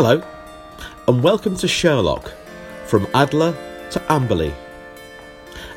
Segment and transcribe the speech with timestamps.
[0.00, 0.22] Hello,
[1.08, 2.32] and welcome to Sherlock
[2.86, 3.50] From Adler
[3.90, 4.54] to Amberley.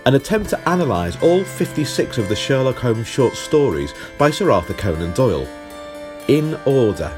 [0.05, 4.75] An attempt to analyse all 56 of the Sherlock Holmes short stories by Sir Arthur
[4.75, 5.47] Conan Doyle,
[6.27, 7.11] in order.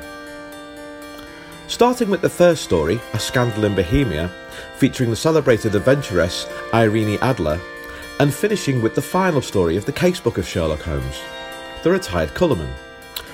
[1.68, 4.32] Starting with the first story, A Scandal in Bohemia,
[4.78, 7.60] featuring the celebrated adventuress Irene Adler,
[8.22, 11.20] and finishing with the final story of the casebook of Sherlock Holmes,
[11.84, 12.72] The Retired Colourman,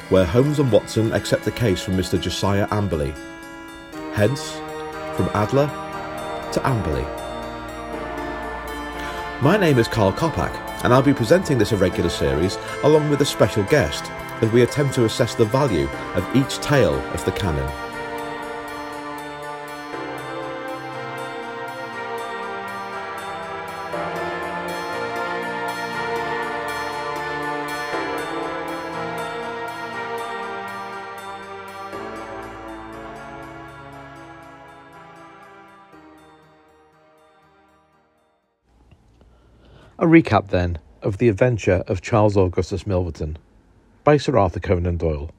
[0.10, 2.20] where Holmes and Watson accept the case from Mr.
[2.20, 3.14] Josiah Amberley.
[4.20, 4.52] Hence,
[5.16, 5.68] from Adler
[6.52, 7.06] to Amberley.
[9.42, 13.26] My name is Karl Kopak, and I'll be presenting this irregular series along with a
[13.26, 14.12] special guest
[14.42, 17.89] as we attempt to assess the value of each tale of the canon.
[40.10, 43.38] Recap, then, of the adventure of Charles Augustus Milverton
[44.04, 45.32] by Sir Arthur Conan Doyle.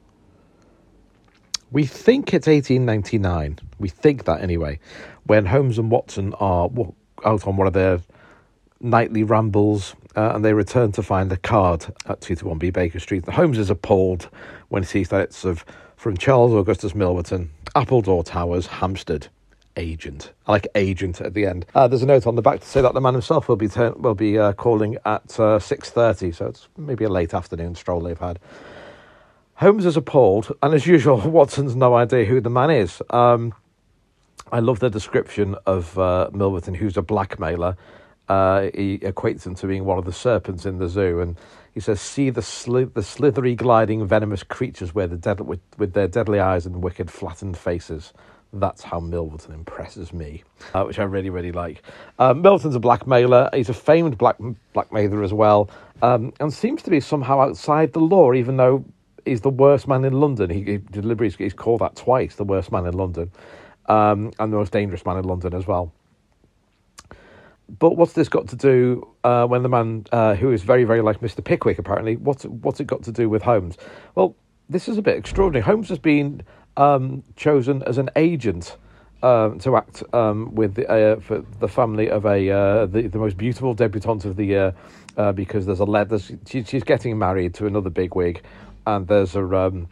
[1.73, 4.81] We think it's 1899, we think that anyway,
[5.25, 6.69] when Holmes and Watson are
[7.25, 8.01] out on one of their
[8.81, 13.25] nightly rambles uh, and they return to find a card at 221B Baker Street.
[13.25, 14.29] The Holmes is appalled
[14.69, 15.65] when he sees that it's of,
[15.97, 19.29] from Charles Augustus Milverton, Appledore Towers, Hampstead
[19.77, 20.33] agent.
[20.47, 21.67] I like agent at the end.
[21.75, 23.69] Uh, there's a note on the back to say that the man himself will be
[23.97, 28.01] will be uh, calling at uh, six thirty, so it's maybe a late afternoon stroll
[28.01, 28.39] they've had.
[29.55, 33.03] Holmes is appalled, and as usual, Watson's no idea who the man is.
[33.11, 33.55] Um,
[34.53, 37.77] I love the description of uh, Milverton, who's a blackmailer.
[38.29, 41.37] Uh, he equates him to being one of the serpents in the zoo, and
[41.75, 45.93] he says, "See the sli- the slithery, gliding, venomous creatures with, the dead- with, with
[45.93, 48.13] their deadly eyes and wicked, flattened faces."
[48.53, 50.43] That's how Milverton impresses me,
[50.75, 51.83] uh, which I really, really like.
[52.19, 53.49] Um, Milverton's a blackmailer.
[53.55, 54.37] He's a famed black
[54.73, 55.71] blackmailer as well,
[56.03, 58.85] um, and seems to be somehow outside the law, even though
[59.25, 60.51] he's the worst man in London.
[60.51, 63.31] He, he deliberately he's called that twice, the worst man in London,
[63.87, 65.93] um, and the most dangerous man in London as well.
[67.79, 71.03] But what's this got to do uh, when the man uh, who is very, very
[71.03, 71.45] like Mr.
[71.45, 73.77] Pickwick, apparently, what's what's it got to do with Holmes?
[74.17, 74.35] Well,
[74.69, 75.63] this is a bit extraordinary.
[75.63, 76.43] Holmes has been
[76.77, 78.77] um, chosen as an agent
[79.23, 83.19] um, to act um, with the, uh, for the family of a uh, the, the
[83.19, 84.75] most beautiful debutante of the year
[85.17, 86.19] uh, because there's a letter.
[86.47, 88.43] She, she's getting married to another bigwig,
[88.87, 89.89] and there's a um,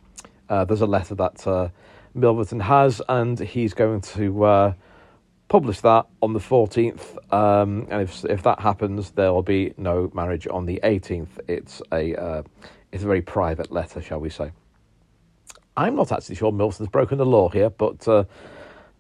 [0.49, 1.69] uh, there's a letter that uh,
[2.17, 4.72] Milverton has, and he's going to uh,
[5.49, 7.17] publish that on the 14th.
[7.33, 11.38] Um, and if if that happens, there will be no marriage on the 18th.
[11.49, 12.44] It's a
[12.91, 14.53] it's a very private letter, shall we say.
[15.78, 18.25] I'm not actually sure Milverton's broken the law here, but uh,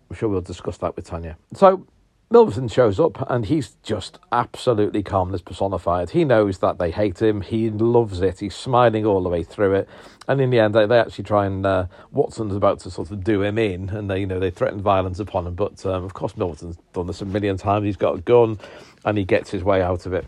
[0.08, 1.34] I'm sure we'll discuss that with Tanja.
[1.52, 1.84] So
[2.30, 6.10] Milverton shows up and he's just absolutely calmness personified.
[6.10, 7.40] He knows that they hate him.
[7.40, 8.38] He loves it.
[8.38, 9.88] He's smiling all the way through it.
[10.28, 13.24] And in the end, they, they actually try and uh, Watson's about to sort of
[13.24, 15.54] do him in, and they you know they threaten violence upon him.
[15.54, 17.86] But um, of course, Milverton's done this a million times.
[17.86, 18.58] He's got a gun,
[19.04, 20.26] and he gets his way out of it.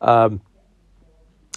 [0.00, 0.40] Um,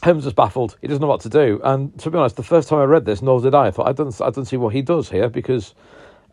[0.05, 0.77] Holmes is baffled.
[0.81, 1.59] He doesn't know what to do.
[1.63, 3.65] And to be honest, the first time I read this, nor did I.
[3.65, 5.73] I thought I don't, I don't see what he does here because,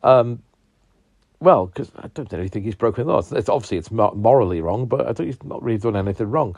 [0.02, 0.42] um,
[1.40, 3.22] well, because I don't really think he's broken the law.
[3.32, 6.54] It's, obviously it's morally wrong, but I think he's not really done anything wrong.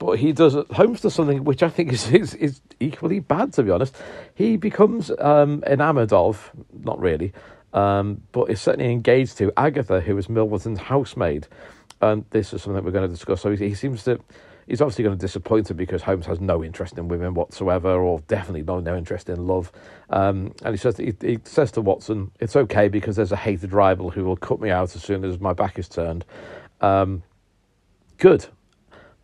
[0.00, 0.56] But he does.
[0.72, 3.52] Holmes does something which I think is is, is equally bad.
[3.52, 3.94] To be honest,
[4.34, 7.32] he becomes um, enamoured of, not really,
[7.72, 11.46] um, but is certainly engaged to Agatha, who is Milverton's housemaid.
[12.00, 13.42] And this is something we're going to discuss.
[13.42, 14.18] So he, he seems to
[14.66, 18.20] he's obviously going to disappoint him because Holmes has no interest in women whatsoever, or
[18.28, 19.72] definitely no no interest in love.
[20.10, 23.72] Um, and he says he, he, says to Watson, "It's okay because there's a hated
[23.72, 26.24] rival who will cut me out as soon as my back is turned."
[26.80, 27.22] Um,
[28.18, 28.46] good,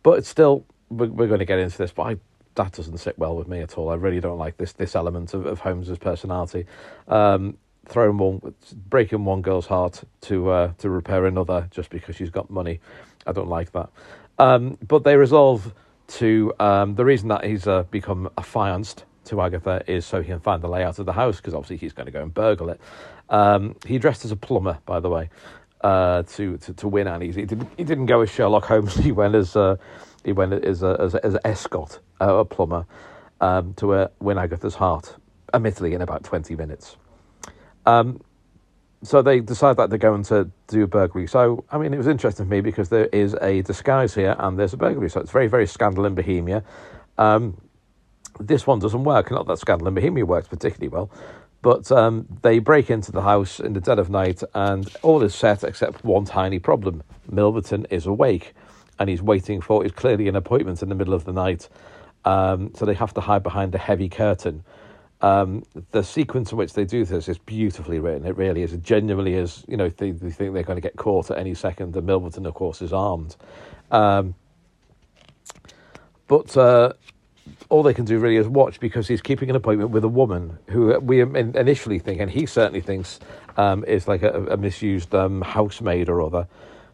[0.03, 2.17] but it's still we're, we're, going to get into this, but I,
[2.55, 3.89] that doesn't sit well with me at all.
[3.89, 6.65] I really don't like this this element of, of Holmes's personality.
[7.07, 8.53] Um, throwing one,
[8.89, 12.79] breaking one girl's heart to uh, to repair another just because she's got money.
[13.25, 13.89] I don't like that.
[14.41, 15.73] Um, but they resolve
[16.19, 20.39] to um, the reason that he's uh, become affianced to Agatha is so he can
[20.39, 22.81] find the layout of the house because obviously he's going to go and burgle it.
[23.29, 25.29] Um, he dressed as a plumber, by the way,
[25.81, 27.31] uh, to, to to win Annie.
[27.31, 28.95] He didn't he didn't go as Sherlock Holmes.
[29.07, 29.77] He went as uh,
[30.25, 32.85] he went as a, as, a, as an escort, uh, a plumber,
[33.41, 35.15] um, to uh, win Agatha's heart.
[35.53, 36.97] Admittedly, in about twenty minutes.
[37.85, 38.21] Um,
[39.03, 41.27] so they decide that they're going to do a burglary.
[41.27, 44.59] So, I mean, it was interesting for me because there is a disguise here and
[44.59, 45.09] there's a burglary.
[45.09, 46.63] So it's very, very Scandal in Bohemia.
[47.17, 47.57] Um,
[48.39, 49.31] this one doesn't work.
[49.31, 51.11] Not that Scandal in Bohemia works particularly well,
[51.61, 55.35] But um, they break into the house in the dead of night, and all is
[55.35, 57.03] set except one tiny problem.
[57.31, 58.53] Milverton is awake,
[58.99, 59.85] and he's waiting for.
[59.85, 61.69] It's clearly an appointment in the middle of the night,
[62.25, 64.63] um, so they have to hide behind a heavy curtain.
[65.21, 68.25] Um, the sequence in which they do this is beautifully written.
[68.25, 68.73] It really is.
[68.73, 69.63] It genuinely is.
[69.67, 71.95] You know, they, they think they're going to get caught at any second.
[71.95, 73.35] And Milverton, of course, is armed.
[73.91, 74.33] Um,
[76.27, 76.93] but uh,
[77.69, 80.57] all they can do really is watch because he's keeping an appointment with a woman
[80.67, 83.19] who we initially think, and he certainly thinks,
[83.57, 86.47] um, is like a, a misused um, housemaid or other,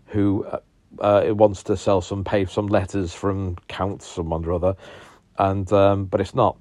[0.08, 0.60] who uh,
[1.00, 4.76] uh, wants to sell some pay some letters from Count someone or other,
[5.38, 6.58] and um, but it's not.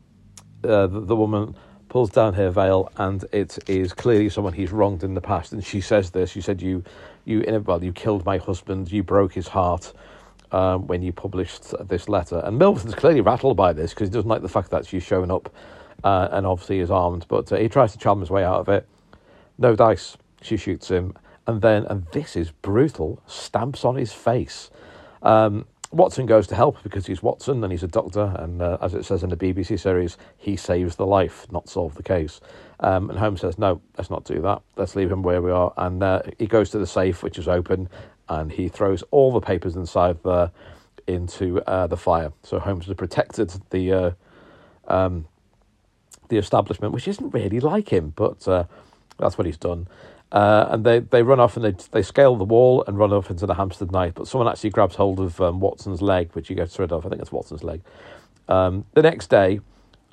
[0.64, 1.54] Uh, the, the, woman
[1.88, 5.52] pulls down her veil, and it is clearly someone he's wronged in the past.
[5.52, 6.82] And she says this: She said you,
[7.24, 8.90] you, well, you killed my husband.
[8.90, 9.92] You broke his heart."
[10.52, 12.40] um, when you published this letter.
[12.44, 15.30] And Milverton's clearly rattled by this because he doesn't like the fact that she's showing
[15.30, 15.52] up
[16.04, 17.26] uh, and obviously is armed.
[17.28, 18.88] But uh, he tries to charm his way out of it.
[19.58, 20.16] No dice.
[20.42, 21.14] She shoots him.
[21.46, 24.70] And then, and this is brutal, stamps on his face.
[25.22, 28.34] Um, Watson goes to help because he's Watson and he's a doctor.
[28.38, 31.94] And uh, as it says in the BBC series, he saves the life, not solve
[31.94, 32.40] the case.
[32.80, 34.62] Um, and Holmes says, no, let's not do that.
[34.76, 35.72] Let's leave him where we are.
[35.76, 37.88] And uh, he goes to the safe, which is open,
[38.28, 40.50] and he throws all the papers inside there
[41.06, 42.32] into uh, the fire.
[42.42, 44.10] So Holmes has protected the uh,
[44.88, 45.26] um,
[46.28, 48.64] the establishment, which isn't really like him, but uh,
[49.18, 49.86] that's what he's done.
[50.32, 53.31] Uh, and they, they run off and they they scale the wall and run off
[53.31, 54.14] into the Hampstead night.
[54.14, 57.06] But someone actually grabs hold of um, Watson's leg, which he gets rid of.
[57.06, 57.81] I think it's Watson's leg.
[58.49, 59.61] Um, the next day,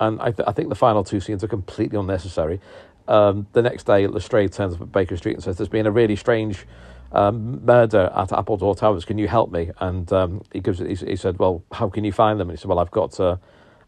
[0.00, 2.60] and I, th- I think the final two scenes are completely unnecessary.
[3.08, 5.90] Um, the next day, Lestrade turns up at Baker Street and says, "There's been a
[5.90, 6.64] really strange
[7.14, 9.04] um, murder at Appledore Towers.
[9.04, 9.70] Can you help me?
[9.80, 12.50] And um, he gives he, he, said, well, how can you find them?
[12.50, 13.12] And he said, well, I've got.
[13.12, 13.38] To,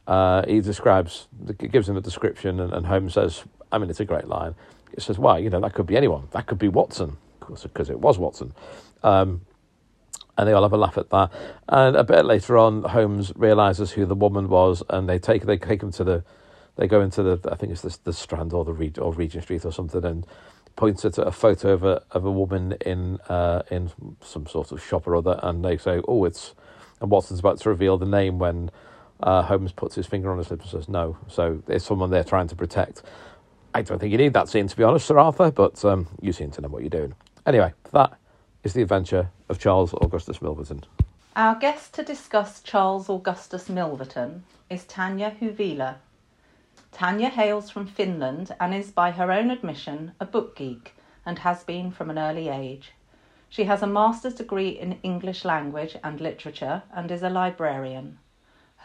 [0.06, 1.26] uh, he describes,
[1.58, 3.42] gives him a description, and, and Holmes says,
[3.72, 4.54] I mean, it's a great line.
[4.94, 5.38] He says, why?
[5.38, 6.28] You know, that could be anyone.
[6.32, 8.54] That could be Watson, because it was Watson.
[9.02, 9.42] Um,
[10.38, 11.30] and they all have a laugh at that.
[11.68, 15.56] And a bit later on, Holmes realizes who the woman was, and they take they
[15.56, 16.24] take him to the,
[16.76, 19.44] they go into the I think it's the, the Strand or the Re- or Regent
[19.44, 20.26] Street or something, and
[20.76, 23.90] points at a photo of a of a woman in uh, in
[24.22, 26.54] some sort of shop or other, and they say, "Oh, it's,"
[27.00, 28.70] and Watson's about to reveal the name when
[29.22, 32.24] uh, Holmes puts his finger on his lips and says, "No." So there's someone they're
[32.24, 33.02] trying to protect.
[33.76, 36.32] I don't think you need that scene to be honest, Sir Arthur, but um, you
[36.32, 37.14] seem to know what you're doing.
[37.44, 38.18] Anyway, that
[38.64, 40.82] is the adventure of Charles Augustus Milverton.
[41.36, 45.96] Our guest to discuss Charles Augustus Milverton is Tanja Huvila.
[46.90, 50.94] Tanja hails from Finland and is, by her own admission, a book geek
[51.26, 52.92] and has been from an early age.
[53.50, 58.16] She has a master's degree in English language and literature and is a librarian.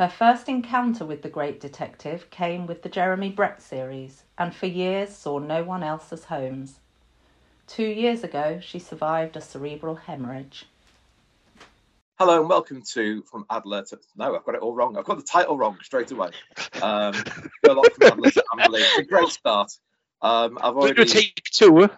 [0.01, 4.65] Her first encounter with the great detective came with the Jeremy Brett series and for
[4.65, 6.79] years saw no one else as Holmes.
[7.67, 10.65] Two years ago, she survived a cerebral hemorrhage.
[12.17, 13.99] Hello and welcome to From Adler to.
[14.15, 14.97] No, I've got it all wrong.
[14.97, 16.31] I've got the title wrong straight away.
[16.81, 17.13] Um,
[17.63, 18.79] Sherlock from Adler to Amberley.
[18.79, 19.71] It's a great start.
[20.23, 21.05] Um, I've already.
[21.05, 21.91] take two.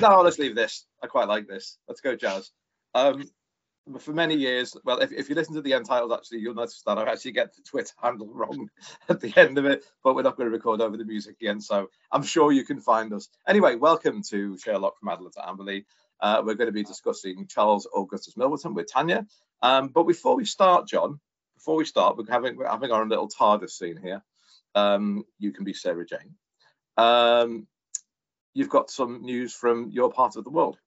[0.00, 0.86] No, let's leave this.
[1.02, 1.76] I quite like this.
[1.86, 2.52] Let's go, Jazz.
[2.94, 3.28] Um,
[3.98, 6.82] for many years, well, if, if you listen to the end titles, actually, you'll notice
[6.86, 8.68] that I actually get the Twitter handle wrong
[9.08, 11.60] at the end of it, but we're not going to record over the music again,
[11.60, 13.28] so I'm sure you can find us.
[13.46, 15.84] Anyway, welcome to Sherlock from Adler to Amberley.
[16.20, 19.26] Uh, we're going to be discussing Charles Augustus Milverton with Tanja.
[19.60, 21.18] Um, but before we start, Jon,
[21.56, 24.22] before we start, we're having, we're having our little TARDIS scene here.
[24.74, 26.36] Um, you can be Sarah Jane.
[26.96, 27.66] Um,
[28.54, 30.78] you've got some news from your part of the world.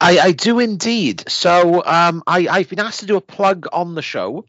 [0.00, 1.24] I, I do indeed.
[1.28, 4.46] So um, I, I've been asked to do a plug on the show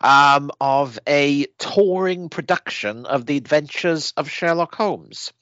[0.00, 5.32] um, of a touring production of the Adventures of Sherlock Holmes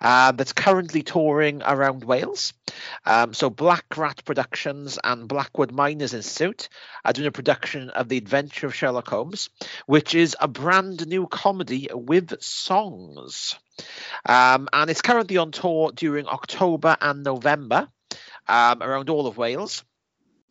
[0.00, 2.52] uh, that's currently touring around Wales.
[3.06, 6.68] Um, so Black Rat Productions and Blackwood Miners Institute
[7.04, 9.48] are doing a production of the Adventure of Sherlock Holmes,
[9.86, 13.54] which is a brand new comedy with songs.
[14.26, 17.88] Um, and it's currently on tour during October and November
[18.50, 19.84] um, around all of Wales,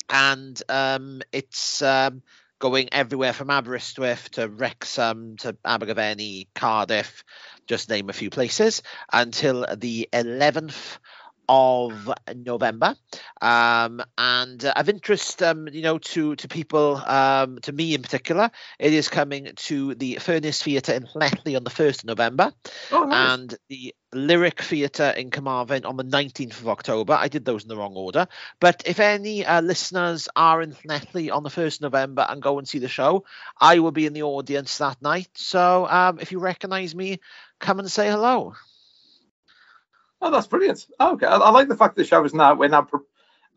[0.10, 2.24] and um, it's um,
[2.60, 7.24] going everywhere from Aberystwyth to Wrexham to Abergavenny, Cardiff,
[7.68, 10.98] just name a few places, until the 11th
[11.50, 12.96] of November,
[13.42, 18.04] um, and uh, of interest, um, you know, to to people, um, to me in
[18.04, 22.54] particular, it is coming to the Furnace Theatre in Llanelli on the first of November,
[22.92, 23.34] oh, nice.
[23.34, 27.14] and the Lyric Theatre in Carmarthen on the 19th of October.
[27.14, 28.28] I did those in the wrong order.
[28.60, 32.60] But if any uh, listeners are in Llanelli on the 1st of November and go
[32.60, 33.26] and see the show,
[33.60, 35.30] I will be in the audience that night.
[35.34, 37.20] So um, if you recognise me,
[37.60, 38.54] come and say hello.
[40.22, 40.86] Oh, that's brilliant.
[41.00, 43.06] Oh, okay, I, I, like the fact that the show is now we're now pro-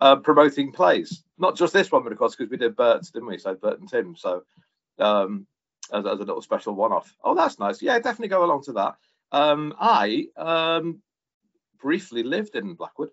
[0.00, 3.28] uh, promoting plays, not just this one, but of course because we did Bert's, didn't
[3.28, 3.38] we?
[3.38, 4.14] So Bert and Tim.
[4.16, 4.44] So
[4.98, 5.46] um,
[5.92, 7.14] as, as a little special one-off.
[7.22, 7.82] Oh, that's nice.
[7.82, 8.96] Yeah, definitely go along to that.
[9.32, 11.00] Um, I um,
[11.80, 13.10] briefly lived in Blackwood.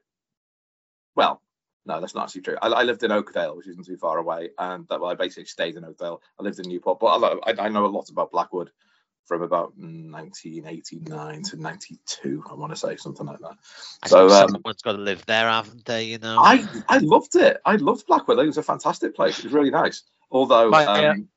[1.15, 1.41] Well,
[1.86, 2.58] no, that's not actually true.
[2.62, 5.75] I, I, lived in Oakdale, which isn't too far away, and well, I basically stayed
[5.75, 6.22] in Oakdale.
[6.39, 8.70] I lived in Newport, but I, I know a lot about Blackwood
[9.29, 12.43] from about 1989 to 92.
[12.50, 13.57] I want to say something like that.
[14.01, 16.05] I so um, someone's got to live there, haven't they?
[16.05, 17.62] You know, I I loved it.
[17.63, 18.39] I loved Blackwood.
[18.39, 19.38] It was a fantastic place.
[19.38, 20.01] It was really nice.
[20.31, 21.29] Although, My, um,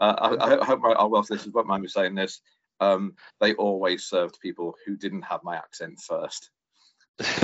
[0.00, 2.40] uh, I, I, hope my, our Welsh listeners won't mind me saying this.
[2.80, 6.50] Um, they always served people who didn't have my accent first.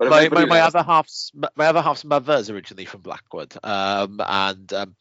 [0.00, 4.72] my, my, my other half's my other half's mother is originally from Blackwood, um, and
[4.74, 4.94] um,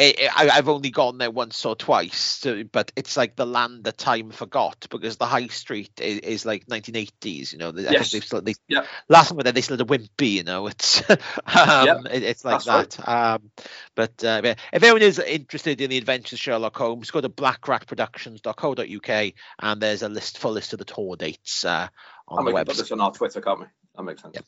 [0.00, 4.30] I, have only gone there once or twice, but it's like the land that time
[4.30, 7.52] forgot because the high street is, is like 1980s.
[7.52, 8.14] You know, yes.
[8.14, 8.84] I still, they, yeah.
[9.08, 10.34] last time they still had a wimpy.
[10.34, 11.98] You know, it's um, yeah.
[12.12, 13.06] it, it's like That's that.
[13.06, 13.34] Right.
[13.34, 13.50] Um,
[13.96, 19.32] but uh, if anyone is interested in the adventures of Sherlock Holmes, go to blackratproductions.co.uk
[19.58, 21.88] and there's a list full list of the tour dates uh,
[22.28, 22.66] on and the website.
[22.66, 23.66] Put this on our Twitter, can't we?
[23.96, 24.36] That makes sense.
[24.36, 24.44] Yep.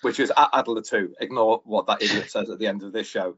[0.00, 1.14] Which is at Adler two.
[1.20, 3.36] Ignore what that idiot says at the end of this show.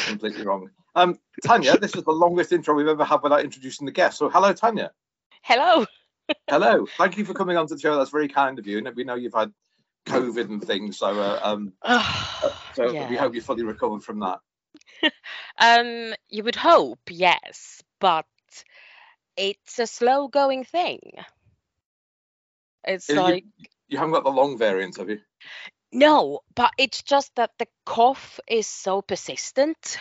[0.00, 0.70] Completely wrong.
[0.94, 4.18] Um, Tanja, this is the longest intro we've ever had without introducing the guest.
[4.18, 4.90] So, hello, Tanja.
[5.42, 5.86] Hello.
[6.48, 6.86] hello.
[6.98, 7.96] Thank you for coming on to the show.
[7.96, 8.78] That's very kind of you.
[8.78, 9.52] And we know you've had
[10.06, 13.08] COVID and things, so uh, um, uh, so yeah.
[13.08, 14.40] we hope you're fully recovered from that.
[15.58, 18.26] um, you would hope, yes, but
[19.36, 21.00] it's a slow going thing.
[22.84, 25.20] It's like you, you haven't got the long variant, have you?
[25.92, 29.98] No, but it's just that the cough is so persistent.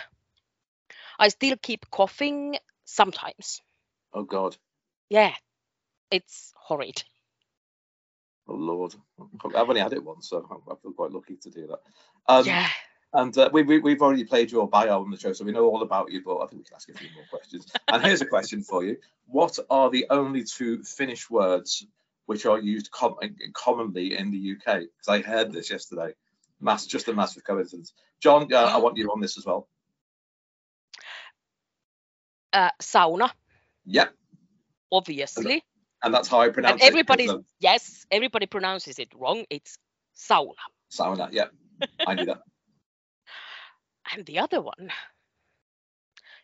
[1.19, 3.62] I still keep coughing sometimes.
[4.13, 4.55] Oh God.
[5.10, 5.33] Yeah,
[6.10, 7.03] it's horrid.
[8.48, 8.95] Oh Lord,
[9.55, 11.79] I've only had it once, so I feel quite lucky to do that.
[12.27, 12.67] Um, yeah.
[13.13, 15.65] And uh, we, we, we've already played your bio on the show, so we know
[15.65, 17.67] all about you, but I think we can ask a few more questions.
[17.89, 21.86] and here's a question for you What are the only two Finnish words
[22.31, 23.17] which are used com-
[23.53, 24.83] commonly in the UK?
[24.83, 26.13] Because I heard this yesterday.
[26.61, 27.91] Mass, just a massive coincidence.
[28.21, 29.67] Jon, uh, I want you on this as well.
[32.53, 33.31] Uh, sauna.
[33.85, 34.13] Yep.
[34.93, 35.61] Obviously.
[36.01, 37.41] And that's how I pronounce and everybody, it.
[37.59, 39.43] Yes, everybody pronounces it wrong.
[39.50, 39.77] It's
[40.17, 40.53] sauna.
[40.89, 41.47] Sauna, yeah.
[42.07, 42.39] I knew that.
[44.15, 44.89] and the other one.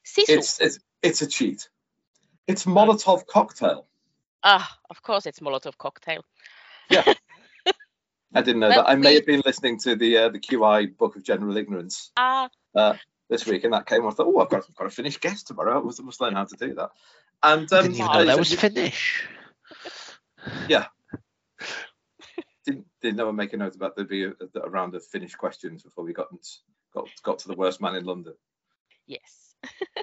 [0.05, 0.25] Sisu.
[0.27, 1.69] It's, it's, it's a cheat.
[2.45, 3.87] It's Molotov cocktail.
[4.43, 6.23] Ah, of course it's Molotov cocktail.
[6.89, 7.03] Yeah.
[8.33, 8.89] I didn't know well, that.
[8.89, 9.15] I may we...
[9.15, 12.95] have been listening to the uh, the QI Book of General Ignorance uh, uh,
[13.29, 14.05] this week, and that came.
[14.05, 15.79] I thought, oh, I've got, I've got a Finnish guest tomorrow.
[15.79, 16.91] I must, must learn how to do that.
[17.41, 19.27] And um, didn't even know that was Finnish.
[20.69, 20.85] Yeah.
[22.65, 25.35] didn't didn't know I make a note about there be a, a, round of Finnish
[25.35, 26.27] questions before we got
[26.93, 28.33] got got to the worst man in London.
[29.05, 29.46] Yes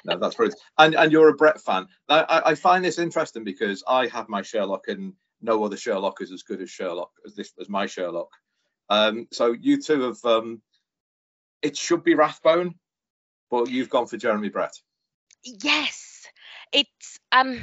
[0.04, 0.60] no, that's brilliant.
[0.78, 1.86] And and you're a Brett fan.
[2.08, 6.32] I, I find this interesting because I have my Sherlock, and no other Sherlock is
[6.32, 8.30] as good as Sherlock as this as my Sherlock.
[8.88, 10.24] Um, so you two have.
[10.24, 10.62] Um,
[11.62, 12.74] it should be Rathbone,
[13.50, 14.74] but you've gone for Jeremy Brett.
[15.44, 16.26] Yes,
[16.72, 17.60] it's um.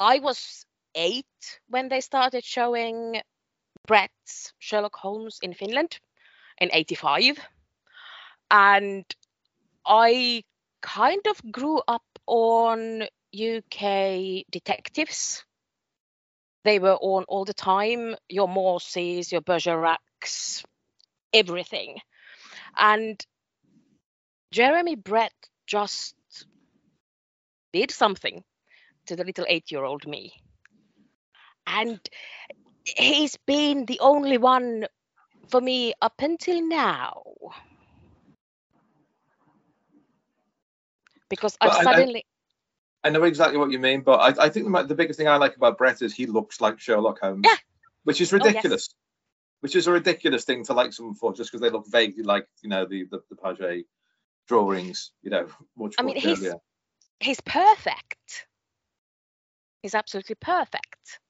[0.00, 1.26] I was eight
[1.68, 3.20] when they started showing
[3.86, 5.98] Brett's Sherlock Holmes in Finland
[6.60, 7.38] in '85,
[8.50, 9.04] and
[9.88, 10.44] I
[10.82, 13.02] kind of grew up on
[13.34, 15.44] UK detectives.
[16.64, 20.62] They were on all the time, your Morseys, your Bergeracs,
[21.32, 21.98] everything.
[22.76, 23.18] And
[24.52, 25.32] Jeremy Brett
[25.66, 26.14] just
[27.72, 28.44] did something
[29.06, 30.32] to the little eight year old me.
[31.66, 32.00] And
[32.84, 34.86] he's been the only one
[35.50, 37.22] for me up until now.
[41.28, 42.24] Because I've suddenly.
[43.04, 45.28] I, I, know exactly what you mean, but I, I think the, the, biggest thing
[45.28, 47.44] I like about Brett is he looks like Sherlock Holmes.
[47.44, 47.56] Yeah.
[48.04, 48.88] Which is ridiculous.
[48.90, 48.94] Oh, yes.
[49.60, 52.46] Which is a ridiculous thing to like someone for just because they look vaguely like,
[52.62, 53.86] you know, the the, the Paget
[54.46, 56.46] drawings, you know, much I mean, he's,
[57.20, 58.46] he's perfect.
[59.82, 61.20] He's absolutely perfect.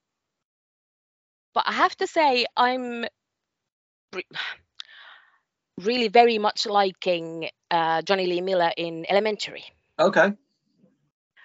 [1.55, 3.05] But I have to say, I'm
[5.79, 9.65] really very much liking uh, Jonny Lee Miller in Elementary.
[9.99, 10.33] Okay.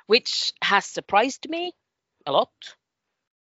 [0.07, 1.73] Which has surprised me
[2.25, 2.51] a lot.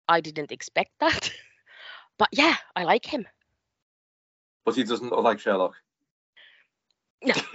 [0.09, 1.31] I didn't expect that.
[2.19, 3.27] but yeah, I like him.
[4.65, 5.75] But he doesn't look like Sherlock.
[7.23, 7.35] No.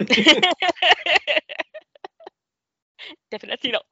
[3.30, 3.84] Definitely not.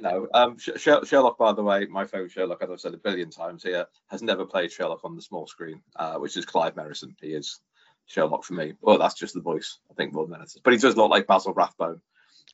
[0.00, 0.28] no.
[0.34, 3.30] Um, Sh- Sh- Sherlock, by the way, my favourite Sherlock, as I've said a billion
[3.30, 7.14] times here, has never played Sherlock on the small screen, uh, which is Clive Merrison.
[7.20, 7.60] He is
[8.06, 8.74] Sherlock for me.
[8.80, 10.62] Well, that's just the voice, I think, more than anything.
[10.64, 12.00] But he does look like Basil Rathbone,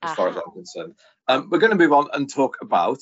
[0.03, 0.45] as far as Uh-huh.
[0.47, 0.95] I'm concerned.
[1.27, 3.01] Um, we're going to move on and talk about.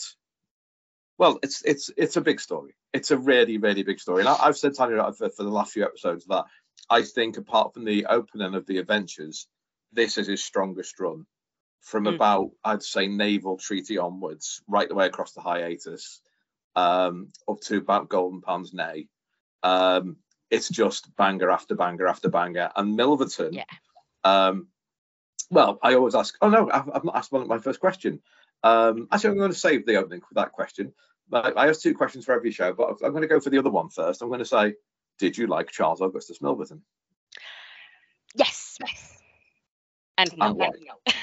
[1.18, 2.74] Well, it's it's it's a big story.
[2.92, 5.72] It's a really really big story, and I, I've said Tanja for, for the last
[5.72, 6.44] few episodes that
[6.90, 9.46] I think apart from the opening of the adventures,
[9.92, 11.26] this is his strongest run
[11.80, 12.14] from Mm.
[12.16, 16.20] about I'd say naval treaty onwards, right the way across the hiatus,
[16.74, 19.04] um, up to about Golden Pince-Nez.
[19.62, 20.16] Um,
[20.50, 23.52] it's just banger after banger after banger, and Milverton.
[23.54, 23.64] Yeah.
[24.22, 24.68] Um,
[25.50, 26.36] well, I always ask.
[26.40, 28.20] Oh no, I've, I've not asked one my first question.
[28.62, 30.92] Um, actually, I'm going to save the opening for that question.
[31.28, 33.58] But I ask two questions for every show, but I'm going to go for the
[33.58, 34.22] other one first.
[34.22, 34.74] I'm going to say,
[35.18, 36.82] did you like Charles Augustus Milverton?
[38.36, 38.76] Yes.
[38.80, 39.18] Yes.
[40.18, 40.46] And no.
[40.46, 40.70] And why?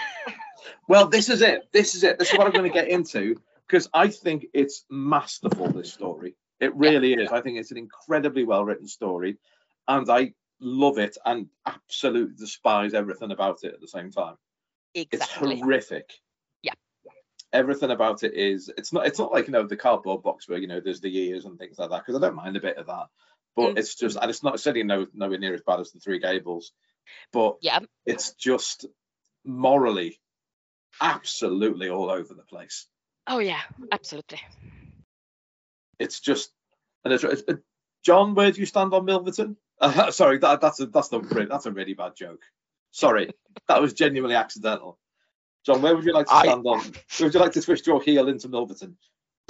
[0.87, 1.69] Well, this is it.
[1.71, 2.19] This is it.
[2.19, 5.71] This is what I'm going to get into because I think it's masterful.
[5.71, 7.31] This story, it really is.
[7.31, 9.37] I think it's an incredibly well written story,
[9.87, 14.35] and I love it and absolutely despise everything about it at the same time.
[14.95, 15.53] Exactly.
[15.53, 16.09] It's horrific.
[16.61, 16.73] Yeah.
[17.51, 18.71] Everything about it is.
[18.77, 19.05] It's not.
[19.07, 21.57] It's not like you know the cardboard box where you know there's the ears and
[21.59, 23.07] things like that because I don't mind a bit of that.
[23.55, 23.77] But Mm.
[23.77, 26.71] it's just, and it's not certainly no nowhere near as bad as the Three Gables,
[27.31, 27.79] but Yeah.
[28.05, 28.85] it's just
[29.45, 30.19] morally
[31.01, 32.87] absolutely all over the place.
[33.27, 33.61] Oh yeah.
[33.91, 34.41] Absolutely.
[35.99, 36.51] It's just,
[37.03, 37.55] and it's, it's, uh,
[38.03, 39.55] Jon, where do you stand on Milverton?
[39.83, 42.41] Uh, sorry, that, that's a that's not that's a really bad joke.
[42.91, 43.31] Sorry,
[43.67, 44.97] that was genuinely accidental.
[45.65, 46.79] Jon, where would you like to I- stand on?
[46.79, 48.95] Where would you like to twist your heel into Milverton?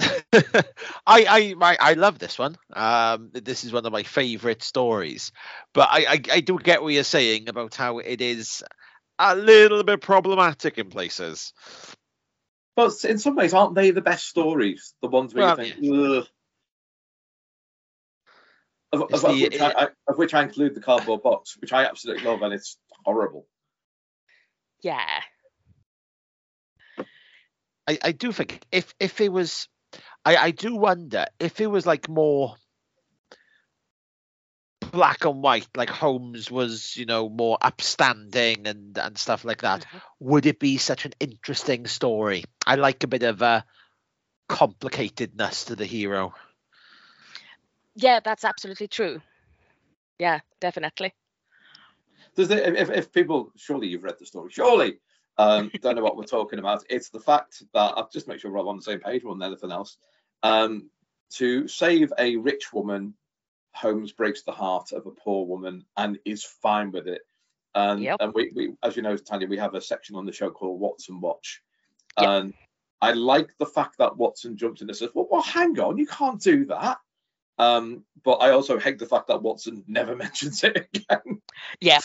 [0.00, 0.74] I,
[1.06, 2.56] I I I love this one.
[2.72, 5.30] Um, this is one of my favourite stories.
[5.72, 8.62] But I, I I do get what you're saying about how it is
[9.18, 11.52] a little bit problematic in places.
[12.74, 14.94] But in some ways, aren't they the best stories?
[15.00, 16.26] The ones where Well, you think, Ugh.
[18.94, 21.72] Of, It's of- of which I, I, of which I include the cardboard box, which
[21.72, 23.46] I absolutely love, and it's horrible.
[24.82, 25.20] Yeah.
[27.86, 29.68] I, I do think if if it was
[30.24, 32.54] I, I do wonder if it was like more
[34.90, 39.82] black and white, like Holmes was, you know, more upstanding and and stuff like that,
[39.82, 40.00] Mhm.
[40.20, 42.44] would it be such an interesting story?
[42.66, 43.64] I like a bit of a
[44.48, 46.34] complicatedness to the hero.
[47.96, 49.20] Yeah, that's absolutely true.
[50.18, 51.12] Yeah, definitely.
[52.36, 54.98] Does it, if, if people surely you've read the story, surely
[55.38, 56.84] um, don't know what we're talking about.
[56.88, 59.34] It's the fact that I'll just make sure we're all on the same page more
[59.34, 59.96] than anything else.
[60.42, 60.90] Um,
[61.34, 63.14] to save a rich woman,
[63.72, 67.22] Holmes breaks the heart of a poor woman and is fine with it.
[67.74, 68.16] And, Yep.
[68.20, 70.78] and we, we, as you know, Tanja, we have a section on the show called
[70.78, 71.60] Watson Watch.
[72.20, 72.28] Yep.
[72.28, 72.54] And
[73.00, 76.06] I like the fact that Watson jumps in and says, well, well, hang on, you
[76.06, 76.98] can't do that.
[77.58, 81.40] Um, but I also hate the fact that Watson never mentions it again.
[81.80, 82.00] Yeah.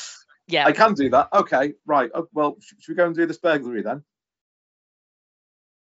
[0.47, 0.65] Yeah.
[0.65, 1.29] I can do that.
[1.33, 2.09] Okay, right.
[2.13, 4.03] Oh, well, sh- should we go and do this burglary then?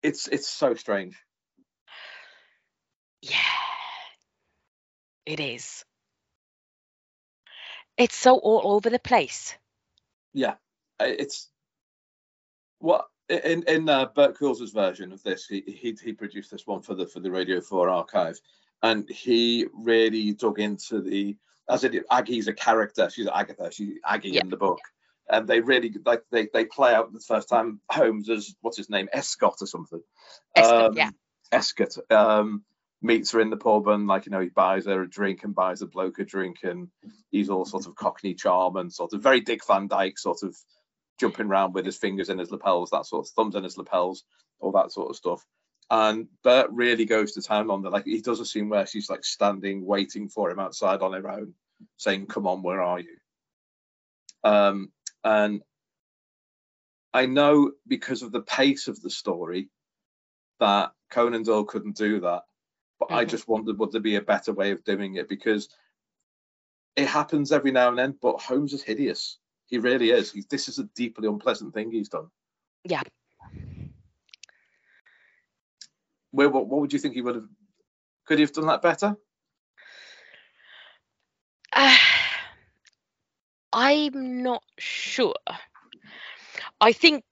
[0.02, 1.18] It's it's so strange.
[3.22, 3.38] Yeah.
[5.26, 5.86] It is.
[7.98, 9.56] It's so all over the place.
[10.34, 10.56] Yeah,
[11.00, 11.50] it's
[12.80, 15.46] what in in uh, Bert Coules's version of this.
[15.46, 18.40] He, he he produced this one for the for the Radio Four archive,
[18.84, 21.38] and he really dug into the
[21.70, 23.10] as it Aggie's a character.
[23.10, 23.72] She's Agatha.
[23.72, 24.42] She's Aggie Yeah.
[24.42, 24.80] in the book.
[25.30, 28.90] And they really like they, they play out the first time Holmes as what's his
[28.90, 30.04] name Escott or something.
[30.56, 31.10] Escott, Um, yeah.
[31.54, 32.66] Escott um,
[33.02, 35.56] meets her in the pub and like you know he buys her a drink and
[35.56, 36.90] buys a bloke a drink and
[37.32, 40.58] he's all sort of Cockney charm and sort of very Dick Van Dyke sort of
[41.20, 44.26] jumping around with his fingers in his lapels, that sort of thumbs in his lapels,
[44.60, 45.46] all that sort of stuff.
[45.94, 47.92] And Bert really goes to town on that.
[47.92, 51.30] Like he does a scene where she's like standing waiting for him outside on her
[51.30, 51.54] own,
[51.98, 53.16] saying, "Come on, where are you?"
[54.44, 54.92] Um,
[55.24, 55.62] and
[57.14, 59.70] I know because of the pace of the story
[60.60, 62.46] that Conan Doyle couldn't do that.
[62.98, 63.30] But I Mhm.
[63.30, 65.70] just wondered would there be a better way of doing it because
[66.96, 68.18] it happens every now and then.
[68.20, 69.38] But Holmes is hideous.
[69.68, 70.32] He really is.
[70.32, 72.32] He, this is a deeply unpleasant thing he's done.
[72.84, 73.04] Yeah.
[76.34, 77.48] Where what, what would you think he would have?
[78.26, 79.16] Could he have done that better?
[83.74, 85.36] I'm not sure.
[86.82, 87.24] I think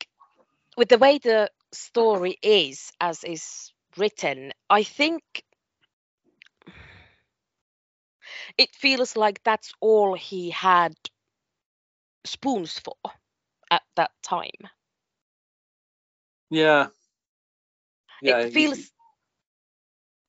[0.77, 5.23] with the way the story is as is written, I think
[8.57, 10.93] it feels like that's all he had
[12.25, 12.95] spoons for
[13.71, 14.69] at that time.
[16.51, 16.87] Yeah.
[18.21, 18.79] Yeah, it feels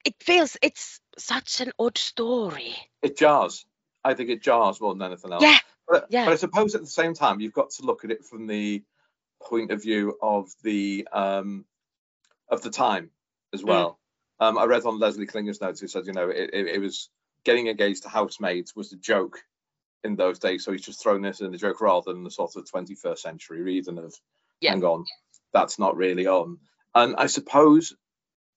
[0.04, 2.74] it feels it's such an odd story.
[3.02, 3.64] it jars.
[4.04, 5.42] I think it jars more than anything else.
[5.42, 6.24] Yeah, But, yeah.
[6.24, 8.82] but I suppose at the same time, you've got to look at it from the
[9.40, 11.64] point of view of the um,
[12.48, 13.54] of the time Mm.
[13.58, 13.98] as well.
[14.40, 17.10] Um, I read on Leslie Klinger's notes who said, you know, it, it, it was
[17.44, 19.38] getting engaged to housemaids was a joke
[20.02, 22.56] in those days, so he's just thrown this in the joke rather than the sort
[22.56, 24.14] of 21st century reading of,
[24.60, 24.70] Yeah.
[24.72, 25.04] hang on,
[25.52, 26.58] that's not really on.
[26.94, 27.94] And I suppose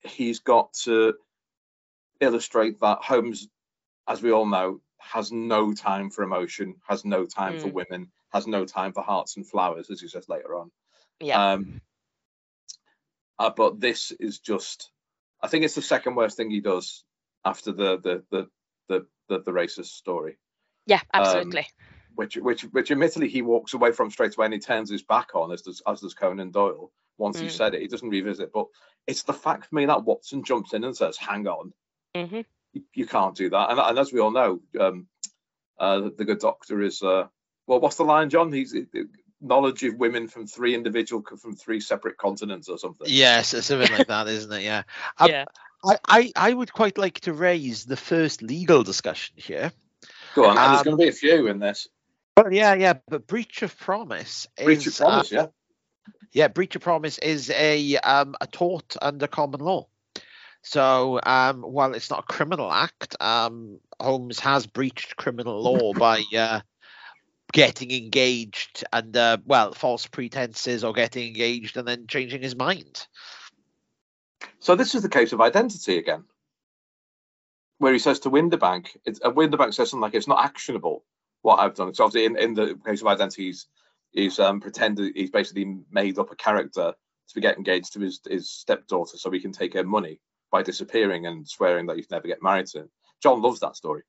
[0.04, 1.16] he's got to
[2.20, 3.48] illustrate that Holmes,
[4.08, 7.74] as we all know, has no time for emotion, has no time for Mm.
[7.74, 10.72] women, has no time for hearts and flowers, as he says later on.
[11.22, 11.82] yeah, Um,
[13.40, 14.92] uh, but this is just,
[15.42, 17.04] I think it's the second worst thing he does
[17.46, 18.50] after the the the
[18.90, 20.38] the the, the racist story,
[20.88, 21.68] yeah, um, absolutely.
[22.16, 25.36] which which which admittedly he walks away from straight away and he turns his back
[25.36, 26.92] on, as does as does Conan Doyle.
[27.18, 27.52] Once he Mm.
[27.52, 28.52] said it, he doesn't revisit.
[28.54, 28.68] But
[29.08, 31.74] it's the fact for me that Watson jumps in and says, "Hang on,
[32.16, 32.42] hmm
[32.74, 35.08] you, you can't do that." And, and as we all know, um,
[35.80, 37.28] uh, the good doctor is uh,
[37.68, 38.52] well, what's the line, Jon?
[38.52, 38.82] He's uh,
[39.42, 43.08] knowledge of women from three individual from three separate continents or something.
[43.10, 44.64] Yes, it's something like that, isn't it?
[44.64, 44.84] Yeah.
[45.20, 45.46] Um, yeah.
[45.84, 49.72] I, I, I would quite like to raise the first legal discussion here.
[50.34, 51.88] Go on, and there's Um, going to be a few in this.
[52.38, 55.48] Well, yeah, yeah, but breach of promise Breach is of promise, uh, yeah.
[56.32, 59.88] Yeah, breach of promise is a um a tort under common law.
[60.66, 66.24] So um, while it's not a criminal act, um, Holmes has breached criminal law by
[66.36, 66.62] uh,
[67.54, 73.06] getting engaged under well false pretenses or getting engaged and then changing his mind.
[74.60, 76.24] So this is the case of identity again,
[77.78, 81.04] where he says to Windibank, it's, uh, Windibank says something like, "It's not actionable
[81.44, 83.54] what I've done." So obviously, in, in the case of identity,
[84.16, 86.94] he's, um, pretended he's basically made up a character
[87.28, 90.20] to get engaged to his his stepdaughter, so he can take her money
[90.52, 92.90] by disappearing and swearing that he'd never get married to him.
[93.22, 94.04] Jon loves that story,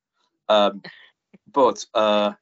[0.49, 0.83] um,
[1.53, 2.33] but uh,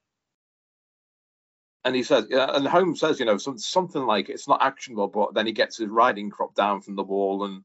[1.84, 5.06] and he says, yeah, and Holmes says, you know, some, something like it's not actionable,
[5.08, 7.62] but then he gets his riding crop down from the wall and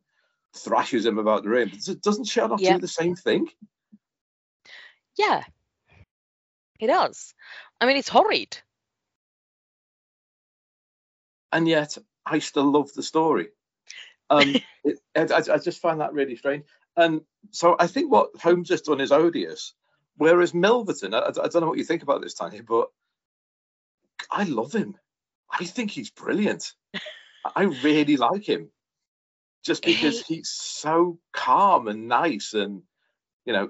[0.53, 1.69] thrashes him about the room.
[1.69, 2.73] Does- Doesn't Sherlock Yeah.
[2.73, 3.47] do the same thing?
[5.17, 5.43] Yeah,
[6.79, 7.33] he does.
[7.79, 8.57] I mean, it's horrid.
[11.51, 13.49] And yet, I still love the story.
[14.29, 16.65] Um, it, I, I- just find that really strange.
[16.95, 19.73] And so I think what Holmes has done is odious,
[20.17, 22.89] whereas Milverton, I, I don't know what you think about this, Tanja, but
[24.29, 24.97] I love him.
[25.49, 26.73] I think he's brilliant.
[27.55, 28.69] I really like him,
[29.63, 32.81] just because he's so calm and nice, and
[33.45, 33.69] you know,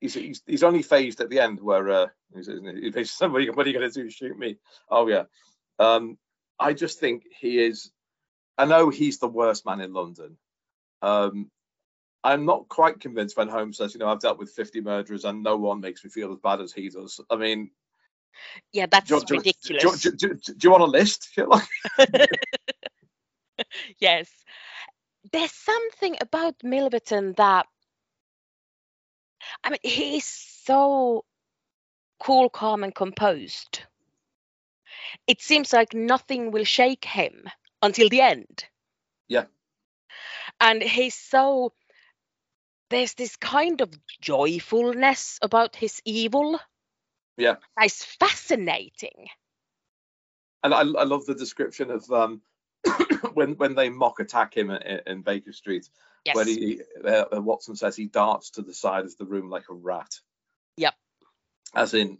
[0.00, 2.50] he's he's, he's only phased at the end where uh, he's,
[2.94, 4.10] he's, somebody, what are you going to do?
[4.10, 4.56] Shoot me?
[4.90, 5.24] Oh yeah.
[5.78, 6.18] Um,
[6.58, 7.90] I just think he is.
[8.58, 10.36] I know he's the worst man in London.
[11.02, 11.50] Um,
[12.24, 15.42] I'm not quite convinced when Holmes says, you know, I've dealt with 50 murderers and
[15.42, 17.20] no one makes me feel as bad as he does.
[17.30, 17.70] I mean,
[18.72, 20.02] Yeah, that's do, ridiculous.
[20.02, 21.28] Do, do- do- do you want a list?
[23.98, 24.30] Yes.
[25.32, 27.66] There's something about Milverton that
[29.62, 31.24] I mean, he's so
[32.20, 33.82] cool, calm, and composed.
[35.26, 37.44] It seems like nothing will shake him
[37.82, 38.64] until the end.
[39.28, 39.44] Yeah.
[40.60, 41.72] And he's so
[42.90, 46.58] there's this kind of joyfulness about his evil.
[47.36, 47.56] Yeah.
[47.76, 49.26] That's fascinating.
[50.62, 52.42] And I, I love the description of um,
[53.34, 55.88] when when they mock attack him in, in Baker Street,
[56.24, 56.34] Yes.
[56.34, 59.74] when he uh, Watson says he darts to the side of the room like a
[59.74, 60.18] rat.
[60.76, 60.94] Yep.
[61.72, 62.18] As in,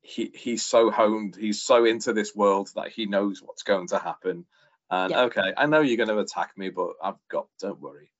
[0.00, 3.98] he he's so honed, he's so into this world that he knows what's going to
[3.98, 4.46] happen.
[4.90, 5.18] And Yep.
[5.26, 7.46] okay, I know you're going to attack me, but I've got.
[7.60, 8.10] Don't worry.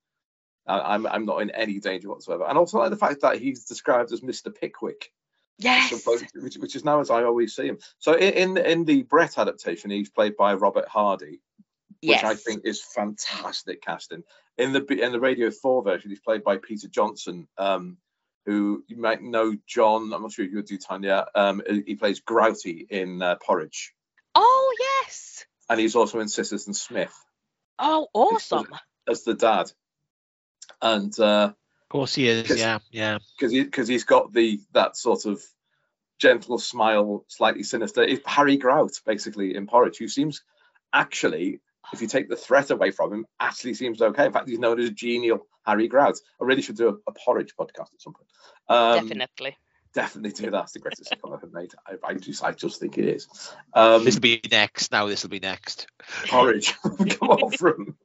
[0.66, 2.44] I, I'm I'm not in any danger whatsoever.
[2.46, 4.54] And also like the fact that he's described as Mr.
[4.54, 5.10] Pickwick.
[5.58, 6.06] yes.
[6.34, 7.78] which, which is now as I always see him.
[7.98, 11.40] So in in, in the Brett adaptation, he's played by Robert Hardy,
[12.02, 12.24] which yes.
[12.24, 14.24] I think is fantastic casting.
[14.58, 17.96] In the in the Radio Four version, he's played by Peter Johnson, um,
[18.48, 19.54] who you might know.
[19.66, 21.26] Jon, I'm not sure if you do Tanja.
[21.34, 23.92] Um, he plays Grouty in uh, Porridge,
[24.34, 25.44] Oh yes.
[25.68, 27.12] and he's also in Citizen Smith
[27.78, 28.68] Oh awesome.
[29.06, 29.70] as the dad.
[30.80, 32.42] And uh, Of course he is.
[32.42, 33.18] Because- Yeah, yeah.
[33.38, 35.42] because he because he's got the that sort of
[36.18, 38.02] gentle smile, slightly sinister.
[38.02, 40.42] It's Harry Grout basically in Porridge, who seems
[40.92, 41.60] actually,
[41.92, 44.26] if you take the threat away from him, actually seems okay.
[44.26, 46.18] In fact, he's known as a genial Harry Grout.
[46.40, 48.28] I really should do a, a Porridge podcast at some point.
[48.68, 49.56] Um, Definitely.
[49.94, 50.64] definitely do that.
[50.64, 51.72] It's the greatest sitcom I've ever made.
[51.86, 53.26] I, I just I just think it is.
[53.74, 54.92] Um, This will be next.
[54.92, 55.86] Now this will be next.
[56.28, 57.96] Porridge, come on from.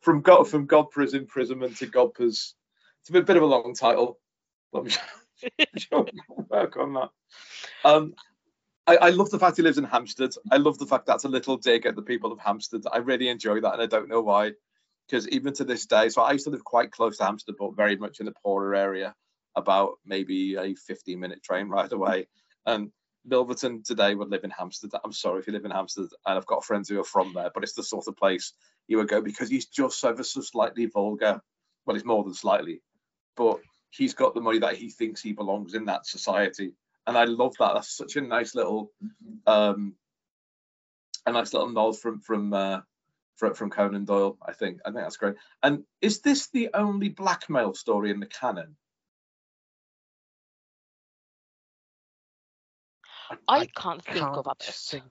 [0.00, 2.54] from God from Godber's imprisonment to Godber's.
[3.02, 4.18] It's a bit, bit of a long title.
[4.72, 4.92] Let me
[6.48, 7.10] work on that.
[7.84, 8.14] Um,
[8.88, 10.30] I, I, love the fact he lives in Hampstead.
[10.50, 12.80] I love the fact that's a little dig at the people of Hampstead.
[12.90, 14.52] I really enjoy that, and I don't know why.
[15.06, 17.76] Because even to this day, so I used to live quite close to Hampstead, but
[17.76, 19.14] very much in a poorer area,
[19.56, 22.28] about maybe a 15 minute train ride away.
[22.64, 22.90] And
[23.28, 24.90] Milverton today would live in Hampstead.
[25.04, 27.50] I'm sorry if you live in Hampstead, and I've got friends who are from there,
[27.52, 28.54] but it's the sort of place
[28.86, 31.42] you would go because he's just ever so slightly vulgar.
[31.84, 32.80] Well, he's more than slightly,
[33.36, 36.72] but he's got the money that he thinks he belongs in that society,
[37.08, 37.72] and I love that.
[37.74, 38.92] That's such a nice little,
[39.46, 39.94] um,
[41.24, 42.80] a nice little nod from from uh,
[43.36, 44.36] from, from Conan Doyle.
[44.46, 45.36] I think I think that's great.
[45.62, 48.76] And is this the only blackmail story in the canon?
[53.30, 54.88] I, I can't think can't of others.
[54.90, 55.04] Think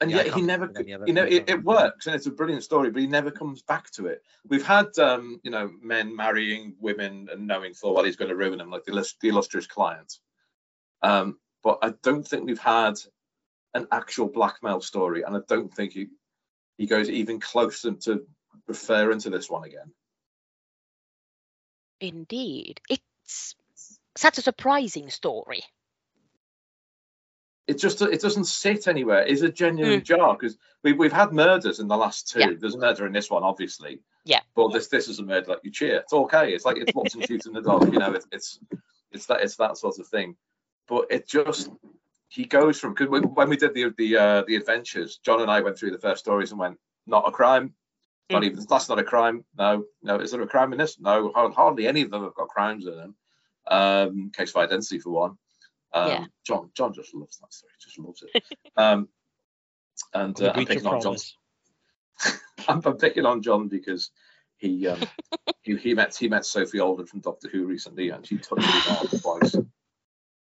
[0.00, 0.70] and yeah, yet he never
[1.06, 3.90] you know it, it, works and it's a brilliant story but he never comes back
[3.92, 4.22] to it.
[4.48, 8.36] We've had um you know men marrying women and knowing full well he's going to
[8.36, 10.12] ruin them like the, the illustrious client.
[11.02, 12.94] Um but i don't think we've had
[13.74, 16.08] an actual blackmail story and i don't think he
[16.78, 18.26] he goes even close to
[18.66, 19.92] referring to this one again.
[22.00, 22.80] Indeed.
[22.88, 23.54] It's
[24.16, 25.62] such a surprising story
[27.70, 29.22] it just it doesn't sit anywhere.
[29.22, 30.04] It's a genuine mm.
[30.04, 32.40] jar because we, we've had murders in the last two.
[32.40, 32.50] Yeah.
[32.58, 34.00] There's a murder in this one, obviously.
[34.24, 34.40] Yeah.
[34.56, 35.98] But this this is a murder like you cheer.
[35.98, 36.52] It's okay.
[36.52, 37.92] It's like it's Watson shooting the dog.
[37.92, 38.58] You know, it's it's
[39.12, 40.34] it's that it's that sort of thing.
[40.88, 41.70] But it just
[42.28, 45.60] he goes from because when we did the the uh, the adventures, Jon and I
[45.60, 47.74] went through the first stories and went not a crime.
[48.30, 48.46] Not mm.
[48.46, 49.44] even that's not a crime.
[49.56, 50.18] No, no.
[50.18, 50.98] Is there a crime in this?
[50.98, 53.14] No, hardly any of them have got crimes in them.
[53.68, 55.38] Um, case of identity for one.
[55.92, 56.24] Um, yeah.
[56.46, 58.42] Jon Jon just loves that story, just loves it.
[58.76, 59.08] um,
[60.14, 61.16] and uh, I'm picking on Jon.
[62.68, 64.10] I'm, I'm, picking on Jon because
[64.56, 65.00] he, um,
[65.62, 68.96] he he met he met Sophie Aldred from Doctor Who recently, and she touched him
[68.96, 69.56] on twice.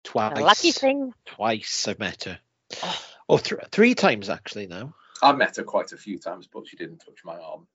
[0.04, 0.38] Twice.
[0.38, 1.14] A lucky thing.
[1.26, 2.40] Twice I've met her.
[2.84, 4.94] Oh, oh th- three times actually now.
[5.22, 7.68] I met her quite a few times, but she didn't touch my arm.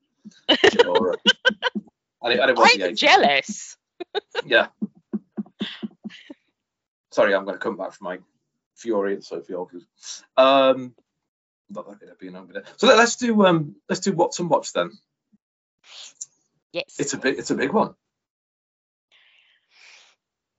[0.86, 1.16] or, uh,
[2.22, 3.76] and it, and it I'm jealous.
[4.46, 4.68] yeah,
[7.14, 8.18] Sorry, I'm going to come back from my
[8.74, 9.84] fury at Sophie Aldred.
[10.36, 10.96] Um,
[11.70, 12.64] not that good being over there.
[12.76, 14.90] So let, us do um, let's do Watson Watch then.
[16.72, 16.96] Yes.
[16.98, 17.94] It's a big it's a big one.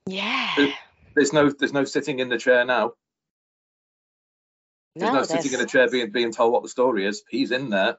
[0.08, 0.72] Yeah.
[1.14, 2.94] There's no there's no sitting in the chair now.
[4.96, 7.24] There's no, no sitting in a chair being being told what the story is.
[7.30, 7.98] He's in there,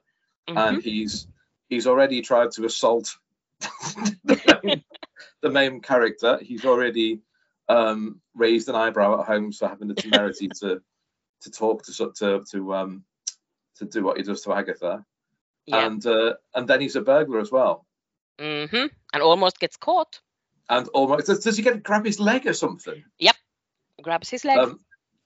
[0.49, 0.57] mm-hmm.
[0.57, 1.27] and he's
[1.69, 3.15] he's already tried to assault
[4.23, 4.83] the, main,
[5.43, 6.39] the main character.
[6.41, 7.21] He's already
[7.69, 10.81] um, raised an eyebrow at home for having the temerity to
[11.41, 13.03] to talk to to to um
[13.77, 15.05] to do what he does to Agatha,
[15.65, 15.85] yeah.
[15.85, 17.85] and uh, and then he's a burglar as well.
[18.39, 18.87] Mm-hmm.
[19.13, 20.19] And almost gets caught.
[20.69, 23.03] And almost does, does he get grab his leg or something?
[23.19, 23.35] Yep,
[24.01, 24.57] grabs his leg.
[24.57, 24.79] Um,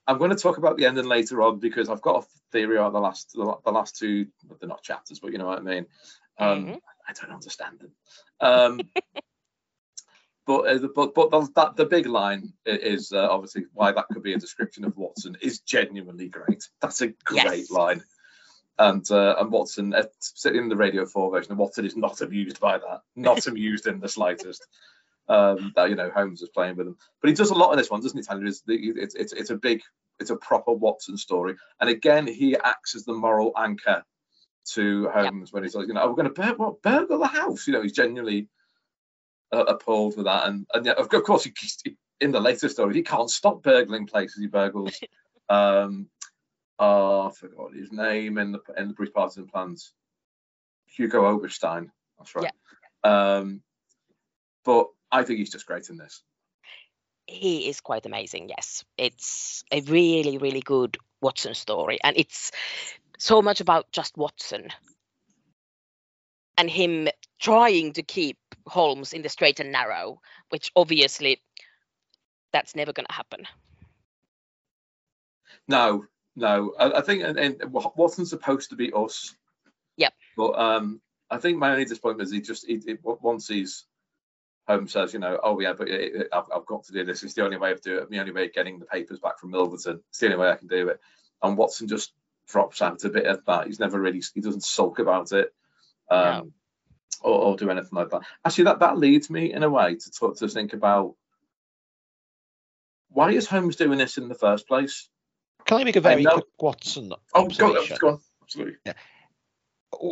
[0.06, 2.92] I'm going to talk about the ending later on because I've got a theory on
[2.92, 4.26] the last the, the last two.
[4.60, 5.86] They're not chapters, but you know what I mean.
[6.38, 6.74] Um, mm-hmm.
[7.08, 7.92] I don't understand them.
[8.40, 8.80] Um,
[10.46, 14.22] but uh, but but the, that, the big line is uh, obviously why that could
[14.22, 16.68] be a description of Watson is genuinely great.
[16.80, 17.70] That's a great yes.
[17.70, 18.02] line.
[18.78, 22.58] And uh, and Watson uh, sitting in the Radio Four version, Watson is not amused
[22.58, 24.66] by that, not amused in the slightest.
[25.28, 27.78] Um, that you know Holmes is playing with him, but he does a lot in
[27.78, 28.24] this one, doesn't he?
[28.24, 28.48] Tanja?
[28.48, 29.82] It's, it's it's it's a big,
[30.18, 34.04] it's a proper Watson story, and again he acts as the moral anchor
[34.70, 35.54] to Holmes yep.
[35.54, 37.66] when he's like, you know, oh, we're going to bur- what, burgle the house.
[37.66, 38.48] You know, he's genuinely
[39.52, 40.46] uh, appalled with that.
[40.46, 41.52] And and yeah, of course, he,
[42.20, 44.40] in the later story, he can't stop burgling places.
[44.40, 44.94] He burgles.
[45.48, 46.08] um,
[46.78, 49.92] oh, I forgot his name in the in the Bruce-Partington plans.
[50.86, 51.90] Hugo Oberstein.
[52.18, 52.50] That's right.
[53.04, 53.36] Yeah.
[53.36, 53.62] Um,
[54.64, 56.22] but I think he's just great in this.
[57.26, 58.48] He is quite amazing.
[58.48, 62.50] Yes, it's a really, really good Watson story, and it's
[63.18, 64.68] so much about just Watson
[66.58, 67.08] and him
[67.40, 70.20] trying to keep Holmes in the straight and narrow,
[70.50, 71.42] which obviously
[72.52, 73.46] that's never going to happen.
[75.68, 76.04] No,
[76.36, 76.74] no.
[76.78, 79.34] I, I think and, and Watson's supposed to be us.
[79.96, 80.14] Yep.
[80.36, 83.84] But um, I think my only disappointment is he just he, he, once he's
[84.66, 87.22] Holmes says, you know, oh yeah, but it, it, I've, I've, got to do this.
[87.22, 88.10] It's the only way of doing it.
[88.10, 90.00] The only way of getting the papers back from Milverton.
[90.10, 91.00] It's the only way I can do it.
[91.42, 92.12] And Watson just
[92.48, 93.66] drops out a bit of that.
[93.66, 95.52] He's never really he doesn't sulk about it.
[96.10, 96.52] Um, no
[97.22, 98.22] or, or do anything like that.
[98.44, 101.14] Actually, that, that leads me in a way to talk to think about
[103.10, 105.08] why is Holmes doing this in the first place?
[105.66, 107.96] Can I make a very quick Watson oh, observation?
[108.00, 108.20] Go on, go on.
[108.42, 108.74] Absolutely.
[108.84, 108.92] Yeah.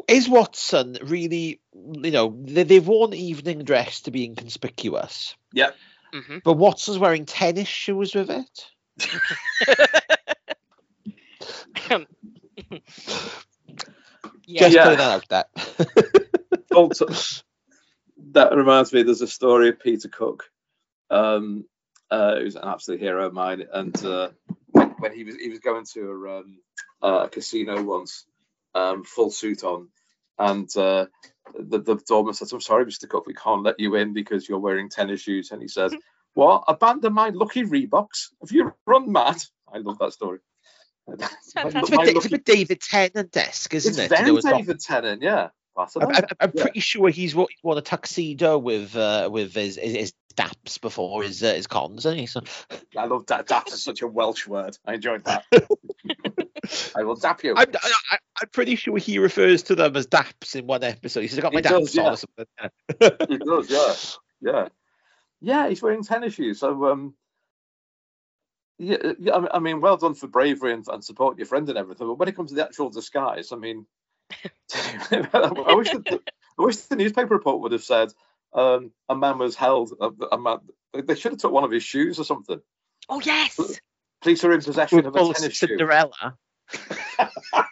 [0.09, 5.71] is Watson really, you know, they, they've worn evening dress to be inconspicuous, Yeah.
[6.13, 8.67] hmm but Watson's wearing tennis shoes with it.
[11.91, 11.99] yeah.
[14.59, 14.85] Just Yeah.
[14.85, 15.45] putting that out there.
[16.75, 17.07] also,
[18.33, 19.03] that reminds me.
[19.03, 20.51] There's a story of Peter Cook,
[21.11, 21.65] um,
[22.11, 24.31] uh, who's an absolute hero of mine, and uh,
[24.73, 26.59] when, when he was he was going to a, um,
[27.03, 28.25] uh, a casino once,
[28.75, 29.89] um, full suit on,
[30.39, 31.07] and uh,
[31.59, 33.09] the the doorman says, "I'm sorry, Mr.
[33.09, 35.95] Cook, we can't let you in because you're wearing tennis shoes." And he says,
[36.35, 36.65] "What?
[36.69, 38.29] Abandon my lucky Reeboks?
[38.41, 39.37] Have you run mad?"
[39.73, 40.41] I love that story.
[41.09, 44.27] It's My- a, my bit, it's a lucky- bit David Tennant esque, isn't it's it?
[44.45, 45.49] not- David Tennant, yeah.
[45.77, 46.15] I'm, Barcelona.
[46.15, 46.63] I'm- I'm Yeah.
[46.63, 51.23] pretty sure he's wo- worn a tuxedo with uh, with his, his, his daps before
[51.23, 52.27] his uh, his cons, isn't he?
[52.27, 52.41] So,
[52.99, 53.47] I love that.
[53.49, 54.77] Daps is such a Welsh word.
[54.87, 55.45] I enjoyed that.
[56.97, 57.55] I will dap you.
[57.57, 61.21] I'm, I, I'm pretty sure he refers to them as daps in one episode.
[61.23, 62.13] He says, "I got my does, daps on." yeah.
[62.13, 62.17] Or
[63.09, 63.29] something.
[63.29, 63.71] He does,
[64.41, 64.69] yeah, yeah,
[65.41, 65.69] yeah.
[65.69, 66.61] He's wearing tennis shoes.
[66.61, 67.15] So, um,
[68.79, 69.35] yeah, yeah.
[69.35, 72.07] I mean- I mean, well done for bravery and, and supporting your friend and everything.
[72.07, 73.87] But when it comes to the actual disguise, I mean,
[75.13, 76.21] I wish the,
[76.59, 78.13] I wish the newspaper report would have said
[78.53, 79.93] um, a man was held.
[80.01, 80.59] A, a man,
[80.95, 82.61] they should have took one of his shoes or something.
[83.09, 83.59] Oh yes.
[84.23, 85.67] Police are in possession With of a full tennis shoe.
[85.69, 86.37] Cinderella.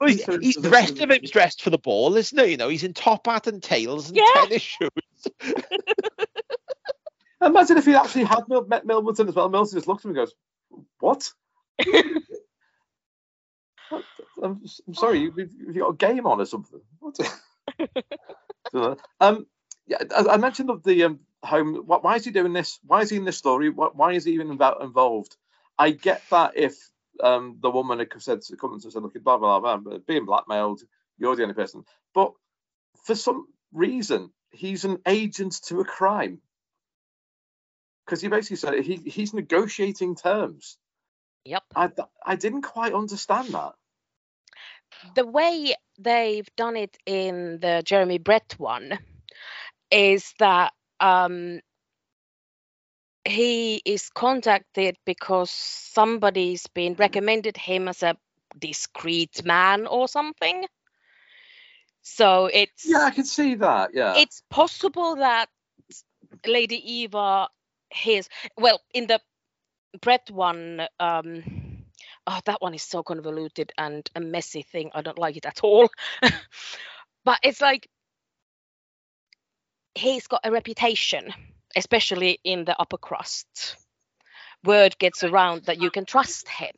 [0.00, 2.50] Well, he's, Sorry, he's the rest of him's dressed for the ball, isn't he?
[2.52, 4.24] You know, he's in top hat and tails and Yeah.
[4.34, 4.90] tennis shoes.
[7.42, 9.48] Imagine if he actually had Mil- met Milverton as well.
[9.48, 10.34] Milton just looks at him and goes,
[10.98, 11.30] "What?"
[13.92, 16.80] I'm, I'm sorry, you, you've you've got a game on or something.
[19.20, 19.46] Um,
[19.86, 21.84] yeah, I, I mentioned of the um, home.
[21.86, 22.78] Why, why is he doing this?
[22.84, 23.70] Why is he in this story?
[23.70, 25.36] Why, why is he even invo- involved?
[25.78, 26.74] I get that if
[27.22, 30.26] um, the woman had said to come and said, "Look, blah blah blah," but being
[30.26, 30.82] blackmailed,
[31.18, 31.84] you're the only person.
[32.14, 32.32] But
[33.04, 36.40] for some reason, he's an agent to a crime
[38.06, 40.78] because he basically said he, he's negotiating terms.
[41.44, 41.64] Yep.
[41.76, 41.90] I
[42.24, 43.74] I didn't quite understand that.
[45.14, 48.98] the way they've done it in the Jeremy Brett one
[49.90, 51.60] is that um,
[53.24, 58.16] he is contacted because somebody's been recommended him as a
[58.58, 60.66] discreet man or something.
[62.02, 63.90] So it's Yeah, I can see that.
[63.94, 64.14] Yeah.
[64.18, 65.48] it's possible that
[66.46, 67.48] Lady Eva
[67.90, 68.28] his
[68.58, 69.20] well in the
[70.00, 71.42] Brett one um
[72.26, 74.90] oh that one is so convoluted and a messy thing.
[74.94, 75.88] I don't like it at all.
[77.24, 77.88] But it's like
[79.94, 81.32] he's got a reputation
[81.76, 83.76] especially in the upper crust.
[84.64, 86.74] Word gets around that you can trust him.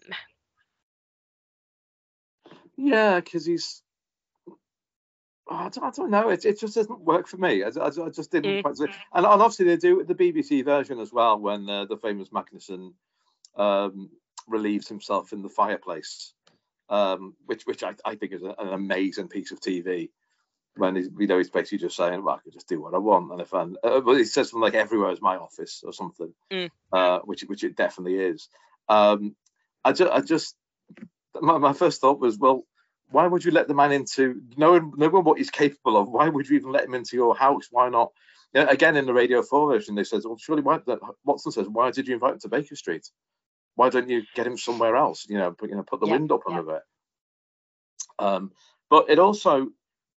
[2.77, 3.83] Yeah, because he's.
[5.49, 6.29] Oh, I, don't, I don't know.
[6.31, 7.63] It, it just doesn't work for me.
[7.63, 8.79] I, I, I just didn't quite.
[8.81, 12.95] And, and obviously they do the BBC version as well when uh, the famous Magnussen
[13.57, 14.11] um,
[14.49, 16.33] relieves himself in the fireplace,
[16.89, 20.11] um, which which I, I think is a, an amazing piece of TV.
[20.77, 22.99] When he's, you know he's basically just saying, "Well, I can just do what I
[22.99, 25.93] want," and if I, uh, but he says something like "everywhere is my office" or
[25.93, 26.71] something, Mm.
[26.93, 28.49] uh, which which it definitely is.
[28.89, 29.35] Um,
[29.85, 30.55] I just I just
[31.41, 32.65] my, my first thought was, well,
[33.11, 36.09] why would you let the man into knowing knowing what he's capable of?
[36.09, 37.69] Why would you even let him into your house?
[37.71, 38.13] Why not?
[38.53, 40.81] Yeah, again, in the Radio Four version, they says, well, surely why?
[41.25, 43.11] Watson says, why did you invite him to Baker Street?
[43.75, 45.27] Why don't you get him somewhere else?
[45.29, 46.61] You know, put, you know, put the Yeah, wind up on yeah.
[46.61, 46.83] a bit.
[48.19, 48.53] Um,
[48.89, 49.69] but it also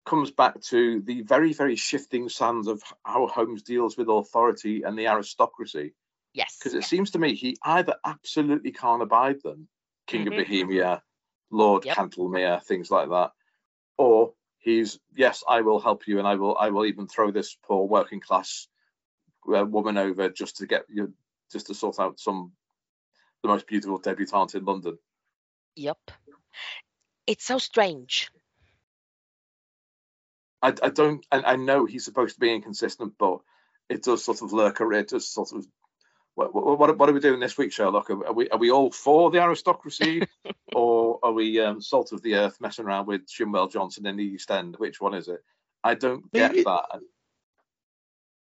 [0.05, 4.97] comes back to the very, very shifting sands of how Holmes deals with authority and
[4.97, 5.93] the aristocracy
[6.33, 9.67] yes because it seems to me he either absolutely can't abide them,
[10.07, 10.27] King Mhm.
[10.27, 11.03] of Bohemia,
[11.51, 11.97] Lord Yep.
[11.97, 13.31] Cantlemere, things like that,
[13.97, 17.57] or he's yes, I will help you, and I will, I will even throw this
[17.63, 18.67] poor working class
[19.53, 21.13] uh, woman over just to get you,
[21.51, 22.51] just to sort out some
[23.41, 24.97] the most beautiful debutante in London.
[25.75, 25.97] yep
[27.25, 28.29] it's so strange
[30.61, 33.39] I, I don't, and I know he's supposed to be inconsistent, but
[33.87, 35.01] it does sort of lurk around.
[35.01, 35.65] It does sort of.
[36.39, 38.09] What, what, what are we doing this week, Sherlock?
[38.09, 40.23] Are we are we all for the aristocracy,
[40.73, 44.23] or are we um, salt of the earth messing around with Shinwell Johnson in the
[44.23, 44.77] East End?
[44.77, 45.43] Which one is it?
[45.83, 47.01] I don't get that.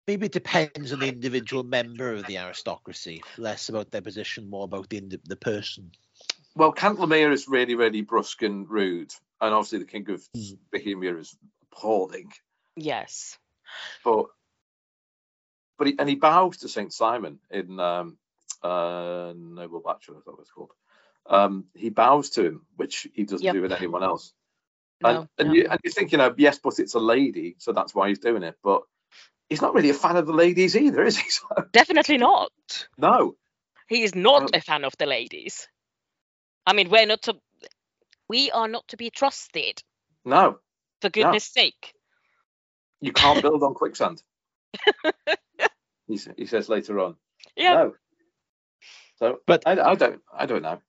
[0.07, 3.23] Maybe it depends on the individual member of the aristocracy.
[3.37, 5.91] Less about their position, more about the the person.
[6.55, 10.57] Well, Cantlemere is really, really brusque and rude, and obviously the King of Mm.
[10.71, 12.31] Bohemia is appalling.
[12.77, 13.37] yes
[14.05, 14.27] But
[15.81, 18.15] but he, and he bows to Saint Simon in um,
[18.61, 20.73] uh, Noble Bachelor, I that what it's called.
[21.25, 23.55] Um, he bows to him, which he doesn't Yep.
[23.55, 24.31] do with anyone else.
[25.01, 25.53] No, and and, no.
[25.55, 28.19] you, and you think, you know, yes, but it's a lady, so that's why he's
[28.19, 28.57] doing it.
[28.63, 28.83] But
[29.49, 31.27] he's not really a fan of the ladies either, is he?
[31.31, 32.51] So, Definitely not.
[32.99, 33.35] no.
[33.87, 35.67] He is not Um, a fan of the ladies.
[36.67, 37.33] I mean, we're not to.
[38.29, 39.81] We are not to be trusted.
[40.25, 40.59] No,
[41.01, 41.95] For goodness sake.
[42.99, 44.21] you can't build on quicksand.
[46.11, 47.15] he, he says later on.
[47.55, 47.73] Yeah.
[47.73, 47.93] No.
[49.19, 50.81] So, But- I, I don't, I don't know.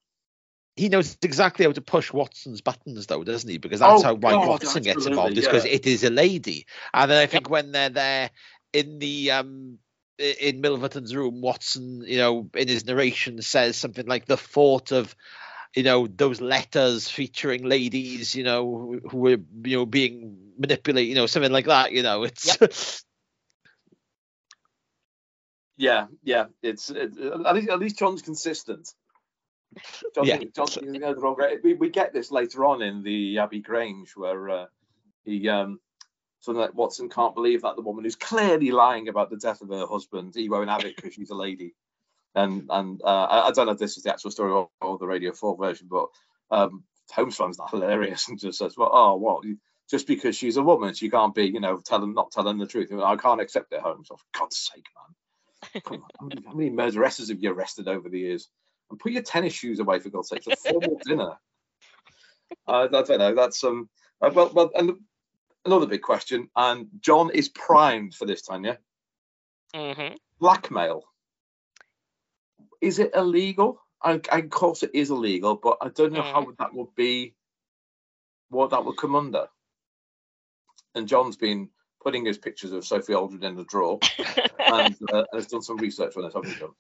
[0.77, 3.59] he knows exactly how to push Watson's buttons, though, doesn't he?
[3.59, 5.73] Because that's Oh, how why God, Watson gets involved, is because yeah.
[5.73, 6.67] it is a lady.
[6.95, 8.31] And then I think when they're there
[8.73, 9.79] in the um
[10.19, 15.15] in Milverton's room, Watson, you know, in his narration says something like the thought of
[15.75, 21.09] you know those letters featuring ladies you know who- who were you know being manipulated
[21.09, 22.59] you know something like that you know it's
[25.83, 26.45] Yeah, yeah.
[26.63, 28.89] It's it, at least at least John's consistent.
[30.15, 30.39] John, Yeah.
[30.55, 34.13] John, you know, the wrong we, we get this later on in the Abbey Grange
[34.15, 34.67] where uh,
[35.25, 35.81] he um
[36.39, 39.71] something like Watson can't believe that the woman who's clearly lying about the death of
[39.71, 41.75] her husband, he won't have it because she's a lady.
[42.37, 44.99] And and uh, I, I don't know if this is the actual story or, or
[44.99, 46.07] the Radio 4 version, but
[46.53, 49.45] um, Holmes finds that hilarious and just says, well, oh, what?
[49.91, 52.93] Just because she's a woman, she can't be, you know, telling not telling the truth.
[52.93, 54.09] I can't accept it, Holmes.
[54.13, 55.17] Oh, for God's sake, man.
[55.75, 58.49] How many, murderesses have you arrested over the years?
[58.91, 60.47] And put your tennis shoes away for God's sake.
[60.47, 61.37] It's a formal dinner.
[62.67, 63.35] Uh, I don't know.
[63.35, 63.89] That's um.
[64.21, 64.93] uh, well, well, and
[65.65, 66.49] another big question.
[66.55, 68.79] And Jon is primed for this, Tanja.
[69.75, 71.05] hmm Blackmail.
[72.81, 73.81] Is it illegal?
[74.03, 77.35] I, I, of course, it is illegal, but I don't know how that would be.
[78.49, 79.47] What that would come under.
[80.95, 81.71] And Jon's been
[82.03, 83.99] putting his pictures of Sophie Aldred in the drawer
[84.59, 86.75] and uh, has done some research on it, haven't you,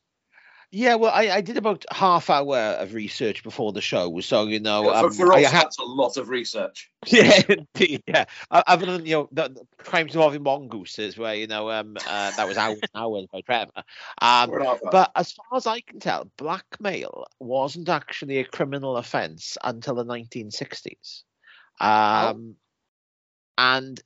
[0.70, 4.58] yeah well I, I did about half hour of research before the show so you
[4.60, 6.90] know for, um, for us, ha- that's a lot of research.
[7.06, 8.02] Yeah, indeed.
[8.06, 12.32] Yeah, other than you know the, the crimes involving mongooses, where you know um uh,
[12.36, 13.82] that was hours and hours by Trevor.
[14.20, 14.90] Um, We're not bad.
[14.92, 20.04] but as far as I can tell, blackmail wasn't actually a criminal offence until the
[20.04, 21.24] 1960s.
[21.80, 22.54] Um,
[23.58, 24.00] and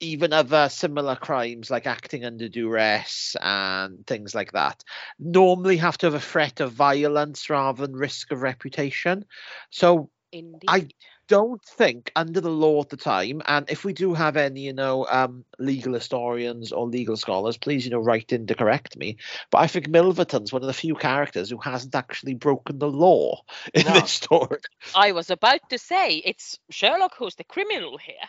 [0.00, 4.82] even other similar crimes like acting under duress and things like that
[5.18, 9.24] normally have to have a threat of violence rather than risk of reputation.
[9.70, 10.94] So Indeed.
[11.28, 14.72] don't think under the law at the time, and if we do have any, you
[14.72, 19.16] know, um, legal historians or legal scholars, please, you know, write in to correct me.
[19.50, 23.42] But I think Milverton's one of the few characters who hasn't actually broken the law
[23.74, 23.92] in No.
[23.92, 24.58] this story.
[24.94, 28.28] I was about to say it's Sherlock who's the criminal here.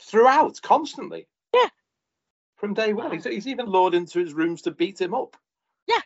[0.00, 1.26] Throughout, constantly.
[1.54, 1.68] Yeah.
[2.56, 5.36] From day one, he's, he's even lured into his rooms to beat him up.
[5.86, 6.00] Yeah,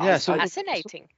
[0.00, 1.08] Yeah, so Fascinating.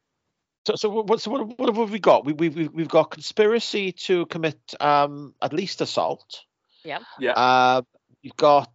[0.66, 2.24] so, so what, so what, what have we got?
[2.24, 6.40] We, we, we've we've got conspiracy to commit um, at least assault.
[6.84, 7.00] Yeah.
[7.18, 7.32] Yeah.
[7.32, 7.82] Uh,
[8.24, 8.72] we've got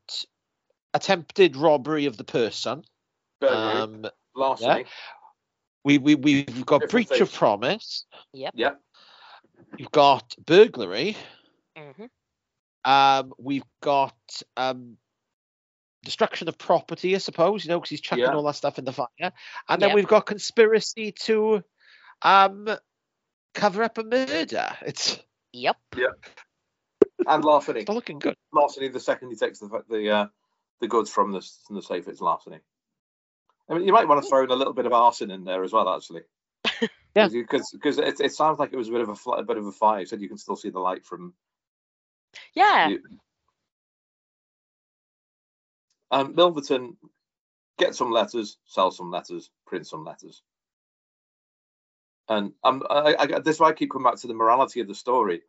[0.94, 2.84] attempted robbery of the person.
[3.42, 4.86] Burglary, Um, larceny.
[5.84, 8.06] we, we, we've got Different breach of promise.
[8.32, 8.52] promise.
[8.54, 8.72] Yeah.
[9.78, 11.18] You've got burglary.
[11.78, 12.06] hmm
[12.84, 14.16] Um, we've got
[14.58, 14.98] um,
[16.04, 18.34] destruction of property, I suppose, you know, because he's chucking Yeah.
[18.36, 19.08] all that stuff in the fire.
[19.20, 19.96] And then Yep.
[19.96, 21.64] we've got conspiracy to
[22.22, 22.70] um,
[23.54, 24.78] cover up a murder.
[24.82, 25.20] It's,
[25.54, 25.78] Yep.
[27.28, 27.82] And larceny.
[27.82, 28.36] it's not looking good.
[28.54, 28.90] Larceny.
[28.90, 30.28] The second he takes the the uh,
[30.80, 32.60] the goods from the from the safe, it's larceny.
[33.70, 35.64] I mean, you might want to throw in a little bit of arson in there
[35.64, 36.22] as well, actually.
[37.16, 37.28] Yeah.
[37.30, 39.66] Because because it, it sounds like it was a bit of a, a bit of
[39.66, 40.02] a fire.
[40.02, 41.34] You said you can still see the light from
[42.54, 42.90] Yeah.
[42.90, 43.02] You-
[46.12, 46.98] Um, Milverton
[47.78, 50.44] get some letters, sell some letters, print some letters.
[52.30, 54.88] And um, I, I, this is why I keep coming back to the morality of
[54.88, 55.42] the story.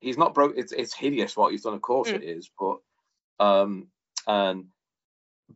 [0.00, 0.54] He's not broke.
[0.56, 1.74] It's it's hideous what he's done.
[1.74, 2.16] Of course Mm.
[2.16, 2.78] it is, but
[3.38, 3.88] um,
[4.26, 4.66] and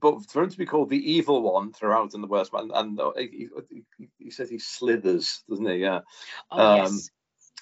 [0.01, 2.99] but for him to be called the evil one throughout in the worst man, and
[3.01, 3.49] uh, he,
[3.99, 5.77] he, he says he slithers, doesn't he?
[5.77, 6.01] Yeah
[6.51, 7.11] Oh, Um, yes.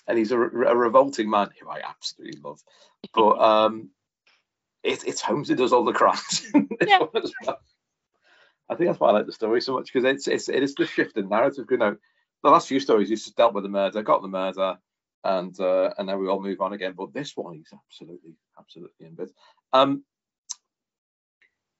[0.07, 2.61] and he's a, a revolting man who I absolutely love.
[3.15, 3.91] But um,
[4.83, 6.43] it, it's Holmes who does all the crimes.
[6.87, 6.99] Yeah.
[6.99, 7.61] one as well.
[8.69, 10.75] I think that's why I like the story so much because it's, it's it is
[10.75, 11.67] the shift in narrative.
[11.71, 11.97] You know,
[12.43, 14.79] the last few stories he's just dealt with the murder, got the murder,
[15.25, 16.95] and uh, and then we all move on again.
[16.97, 19.33] But this one, he's absolutely absolutely in bits.
[19.73, 20.05] Um,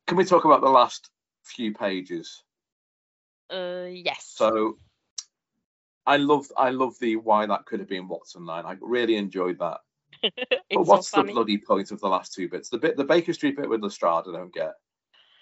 [0.07, 1.11] can we talk about the last
[1.45, 2.43] few pages?
[3.51, 4.33] Uh, yes.
[4.35, 4.79] So
[6.07, 8.65] I love I love the why that could have been Watson line.
[8.67, 9.79] I really enjoyed that.
[10.23, 12.69] it's but what's so the bloody point of the last two bits?
[12.69, 14.73] The bit the Baker Street bit with Lestrade I don't get.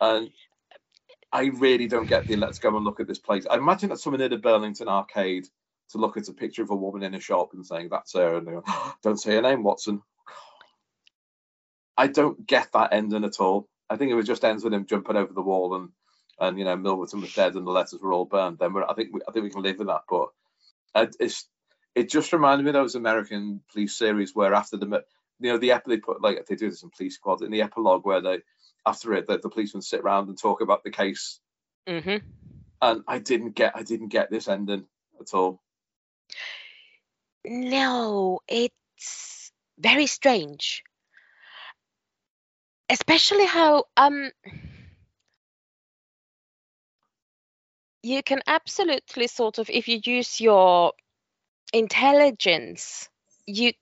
[0.00, 0.30] And
[1.32, 3.46] I really don't get the let's go and look at this place.
[3.50, 5.46] I imagine that someone in a Burlington arcade
[5.90, 8.36] to look at a picture of a woman in a shop and saying that's her,
[8.36, 8.64] and they go,
[9.02, 10.02] don't say her name, Watson.
[11.96, 13.68] I don't get that ending at all.
[13.90, 15.90] I think it was just ends with him jumping over the wall and
[16.38, 18.58] and you know Milverton was dead and the letters were all burned.
[18.58, 20.02] Then we're, I think we, I think we can live with that.
[20.08, 20.28] But
[20.94, 21.46] it, it's
[21.94, 25.04] it just reminded me of those American police series where after the
[25.40, 27.62] you know the ep they put like they do this in Police Squad in the
[27.62, 28.38] epilogue where they
[28.86, 31.40] after it the, the policemen sit around and talk about the case.
[31.86, 32.26] Mm-hmm.
[32.82, 34.86] And I didn't get I didn't get this ending
[35.20, 35.60] at all.
[37.44, 40.84] No, it's very strange.
[42.90, 44.30] Especially how um
[48.02, 50.92] you can absolutely sort of if you use your
[51.72, 53.08] intelligence,
[53.46, 53.72] you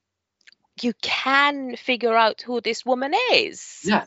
[0.83, 3.81] you can figure out who this woman is.
[3.85, 4.05] Yeah.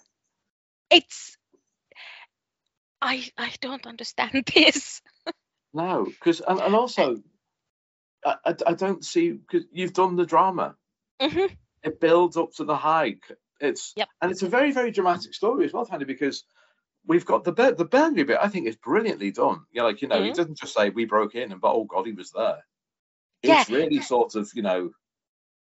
[0.90, 1.38] It's
[3.02, 5.02] I I don't understand this.
[5.74, 7.22] No, because and, and also
[8.26, 10.76] I, I, I don't see because you've done the drama.
[11.20, 11.48] hmm
[11.84, 13.32] It builds up to the hike.
[13.62, 14.10] It's Yep.
[14.22, 16.44] and it's a very very dramatic story as well, Tandy, because
[17.06, 18.40] we've got the the burglary bit.
[18.42, 19.62] I think is brilliantly done.
[19.72, 20.36] You know, like you know, he Mhm.
[20.36, 22.66] doesn't just say we broke in and but oh god, he was there.
[23.44, 23.76] It's Yeah.
[23.76, 24.92] really sort of you know,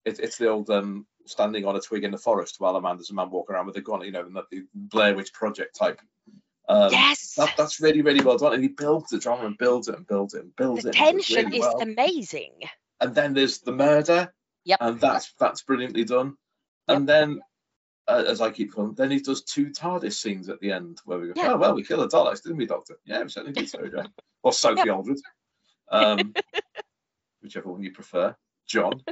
[0.04, 2.96] it, it's the old um standing on a twig in the forest while a man
[2.96, 4.02] there's a man walking around with a gun.
[4.02, 6.00] You know, and the Blair Witch Project type.
[6.68, 7.34] Um, yes.
[7.36, 8.52] That, that's really, really well done.
[8.52, 10.94] And he builds the drama and builds it and builds it and builds the it.
[10.94, 11.80] does tension really is well.
[11.80, 12.54] amazing.
[13.00, 14.32] and then there's the murder.
[14.64, 14.78] Yep.
[14.80, 16.36] And that's that's brilliantly done.
[16.88, 17.40] And then,
[18.08, 21.18] uh, as I keep calling, then he does two TARDIS scenes at the end where
[21.18, 21.52] we go, Yeah.
[21.52, 22.98] oh well, we killed the Daleks, didn't we, Doctor?
[23.04, 24.06] Yeah, we certainly did, so Jack.
[24.42, 25.18] Or Sophie Aldred,
[25.90, 26.32] um,
[27.42, 28.36] whichever one you prefer,
[28.68, 29.02] Jon.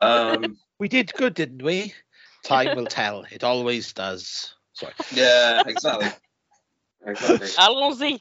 [0.00, 1.94] Um, We did good, didn't we?
[2.42, 3.24] Time will tell.
[3.30, 4.54] It always does.
[4.72, 4.92] Sorry.
[5.12, 6.08] yeah, exactly.
[7.06, 7.48] Exactly.
[7.58, 8.18] Allons-y.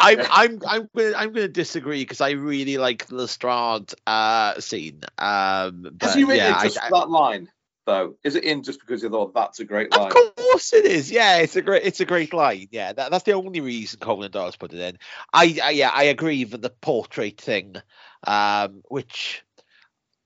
[0.00, 5.00] I'm I'm I'm gonna I'm gonna disagree because I really like the Lestrade uh scene.
[5.16, 7.48] Um, Has he written yeah, just I- that line
[7.88, 8.14] though?
[8.22, 10.12] Is it in just because you thought that's a great line?
[10.12, 11.10] Of course it is.
[11.10, 12.68] Yeah, it's a great it's a great line.
[12.70, 14.98] Yeah, that, that's the only reason Conan Doyle's put it in.
[15.32, 17.76] I, I yeah, I agree with the portrait thing,
[18.24, 19.42] um, which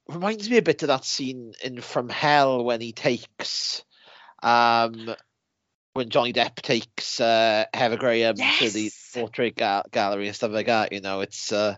[0.09, 3.85] reminds me a bit of that scene in From Hell when he takes
[4.43, 5.15] um
[5.95, 10.67] when Johnny Depp takes uh Heather Graham to the portrait ga- gallery and stuff like
[10.67, 11.77] that, you know, it's uh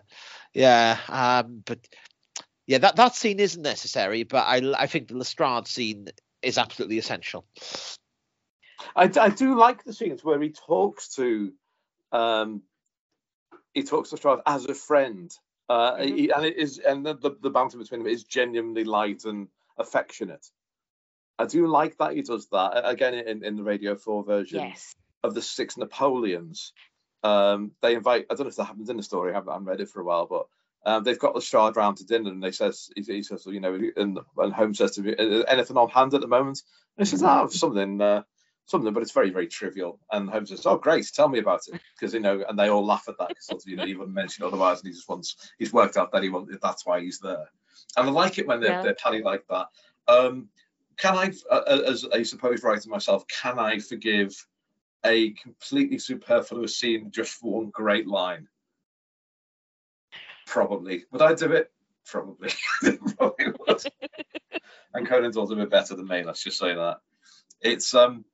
[0.53, 1.79] yeah, um but
[2.67, 6.07] yeah, that, that scene isn't necessary, but I I think the Lestrade scene
[6.41, 7.45] is absolutely essential.
[8.95, 11.53] I, I do like the scenes where he talks to
[12.11, 12.61] um
[13.73, 15.31] he talks to Strauss as a friend
[15.69, 16.17] uh Mhm.
[16.17, 19.47] he- and it is and the, the, the banter between them is genuinely light and
[19.77, 20.45] affectionate
[21.37, 24.95] I do like that he does that again in, in the Radio 4 version Yes.
[25.23, 26.73] of the six Napoleons
[27.23, 29.53] um they invite I don't know if that happens in the story I haven't, I
[29.53, 30.47] haven't read it for a while but
[30.85, 33.73] um, they've got Lestrade round to dinner and they says he, he says you know
[33.95, 36.61] and, and Holmes says to me "Uh, anything on hand at the moment
[36.97, 38.23] and he says oh something uh,
[38.65, 39.99] something, but it's very, very trivial.
[40.11, 42.85] And Holmes says, "Oh, great, tell me about it," because you know, and they all
[42.85, 45.07] laugh at that because sort of, you know, he wouldn't mention otherwise, and he just
[45.07, 47.49] wants, he's worked out that he wants, that's why he's there.
[47.97, 48.81] And I like it when they're, Yeah.
[48.81, 49.67] they're pally like that.
[50.07, 50.49] Um,
[50.97, 54.33] can I, uh, as a supposed writer myself, can I forgive
[55.05, 58.47] a completely superfluous scene just for one great line?
[60.45, 61.05] Probably.
[61.11, 61.71] Would I do it?
[62.05, 62.49] Probably.
[63.17, 63.83] Probably would.
[64.93, 66.23] and Conan's also a bit better than me.
[66.23, 66.99] Let's just say that.
[67.61, 68.25] It's um,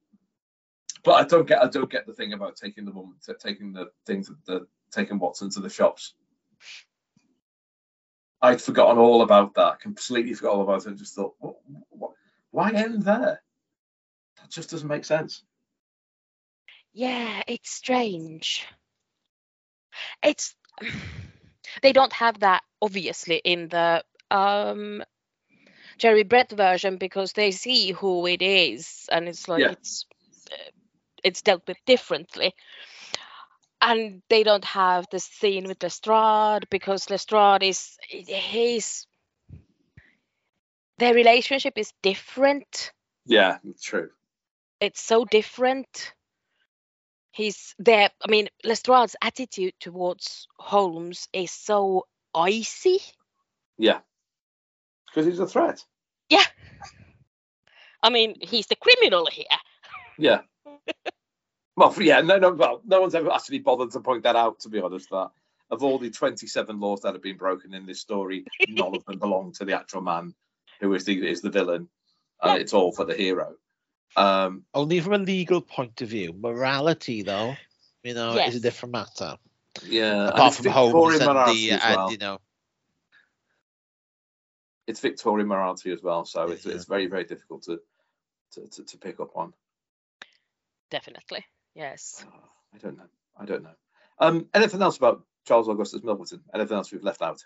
[1.04, 3.92] but I don't get I don't get the thing about taking the woman taking the
[4.06, 6.14] things the taking Watson to the shops.
[8.42, 9.80] I'd forgotten all about that.
[9.80, 10.88] Completely forgot all about it.
[10.88, 11.58] And just thought, what,
[11.90, 12.12] what,
[12.50, 13.42] why end there?
[14.38, 15.44] That just doesn't make sense.
[16.92, 18.66] Yeah, it's strange.
[20.24, 20.56] It's
[21.82, 25.04] they don't have that obviously in the um
[25.98, 29.72] Jerry Brett version because they see who it is and it's like Yeah.
[29.72, 30.06] it's
[30.52, 30.72] uh,
[31.24, 32.54] it's dealt with differently.
[33.82, 39.08] And they don't have the scene with Lestrade because Lestrade is he's
[40.98, 42.92] their relationship is different
[43.26, 44.10] Yeah, true.
[44.80, 46.14] it's so different.
[47.32, 48.10] He's there.
[48.26, 52.06] I mean, Lestrade's attitude towards Holmes is so
[52.36, 53.00] icy.
[53.78, 54.00] Yeah,
[55.08, 55.84] because he's a threat.
[56.30, 56.46] Yeah.
[58.04, 59.46] I mean, he's the criminal here.
[60.18, 60.42] Yeah.
[61.76, 64.60] well, yeah, no, no, well, no one's ever actually bothered to point that out.
[64.62, 65.32] To be honest, that
[65.70, 69.20] of all the 27 laws that have been broken in this story, none of them
[69.20, 70.36] belong to the actual man
[70.82, 71.88] who is the is the villain.
[72.42, 73.56] Uh, it's all for the hero.
[74.16, 76.34] Um, Only from a legal point of view.
[76.38, 77.56] Morality, though.
[78.04, 79.38] you know, is a different matter.
[79.86, 82.40] Yeah, Apart it's from Holmes and Moriarty the, as and, you know,
[84.88, 86.74] It's Victoria Morality as well, so it's Yeah.
[86.74, 87.80] it's very very difficult to
[88.54, 89.54] to, to, to pick up on.
[90.90, 91.46] Definitely.
[91.74, 92.26] Yes.
[92.28, 93.08] Oh, I don't know.
[93.38, 93.76] I don't know.
[94.20, 96.42] Um, anything else about Charles Augustus Milverton?
[96.54, 97.42] Anything else we've left out?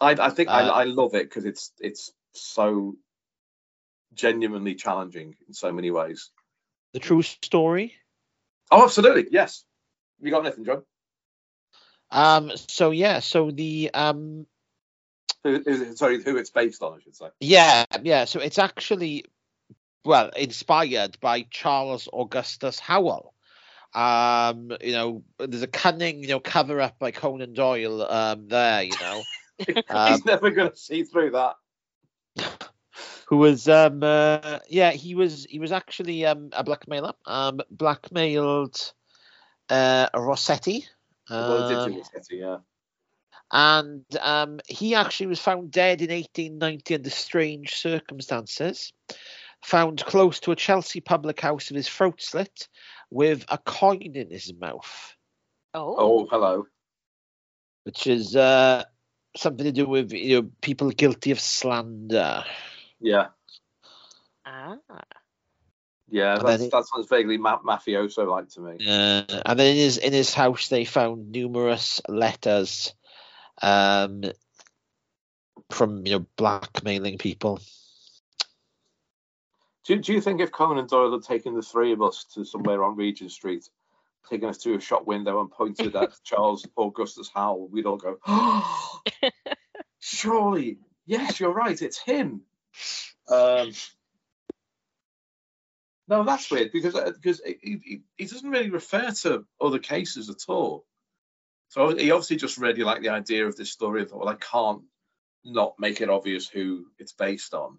[0.00, 2.96] I I think Uh, I, I love it because it's it's so
[4.16, 6.30] genuinely challenging in so many ways.
[6.92, 7.94] the true story.
[8.70, 9.26] Oh, absolutely.
[9.30, 9.64] Yes.
[10.20, 10.82] You got anything, Jon?
[12.10, 14.46] Um, so yeah, so the um,
[15.44, 17.26] Who, who, sorry, who it's based on, I should say.
[17.40, 19.24] yeah, yeah, so it's actually
[20.04, 23.34] well inspired by Charles Augustus Howell.
[23.92, 28.82] Um, you know, there's a cunning, you know, cover up by Conan Doyle um there,
[28.82, 29.22] you know.
[29.88, 31.54] Um, He's never going to see through that.
[33.26, 38.92] who was um uh, yeah he was he was actually um a blackmailer um blackmailed
[39.70, 40.86] uh Rossetti
[41.28, 42.36] well, um, Rossetti?
[42.36, 42.58] Yeah.
[43.52, 48.92] and um he actually was found dead in 1890 under strange circumstances
[49.64, 52.68] found close to a Chelsea public house with his throat slit
[53.10, 55.14] with a coin in his mouth
[55.74, 55.94] Oh.
[55.98, 56.66] Oh, hello.
[57.84, 58.84] which is uh
[59.36, 62.44] something to do with you know people guilty of slander
[63.00, 63.28] Yeah.
[64.44, 64.76] Ah.
[66.08, 68.86] Yeah, And that's, it- that sounds vaguely ma- mafioso like to me.
[68.86, 72.94] Uh, and then in his in his house they found numerous letters
[73.60, 74.22] um
[75.70, 77.60] from you know blackmailing people.
[79.84, 82.82] Do, do you think if Conan Doyle had taken the three of us to somewhere
[82.82, 83.68] on Regent Street,
[84.28, 88.16] taken us to a shop window and pointed at Charles Augustus Howell, we'd all go,
[88.26, 89.00] oh,
[90.00, 92.42] surely, yes, you're right, it's him.
[93.28, 93.72] Um,
[96.08, 100.30] no, that's weird because uh, because he, he, he doesn't really refer to other cases
[100.30, 100.84] at all.
[101.68, 104.36] So he obviously just really liked the idea of this story and thought, well, I
[104.36, 104.82] can't
[105.44, 107.78] not make it obvious who it's based on.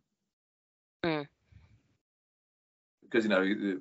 [1.06, 1.28] Mm.
[3.04, 3.80] Because you know,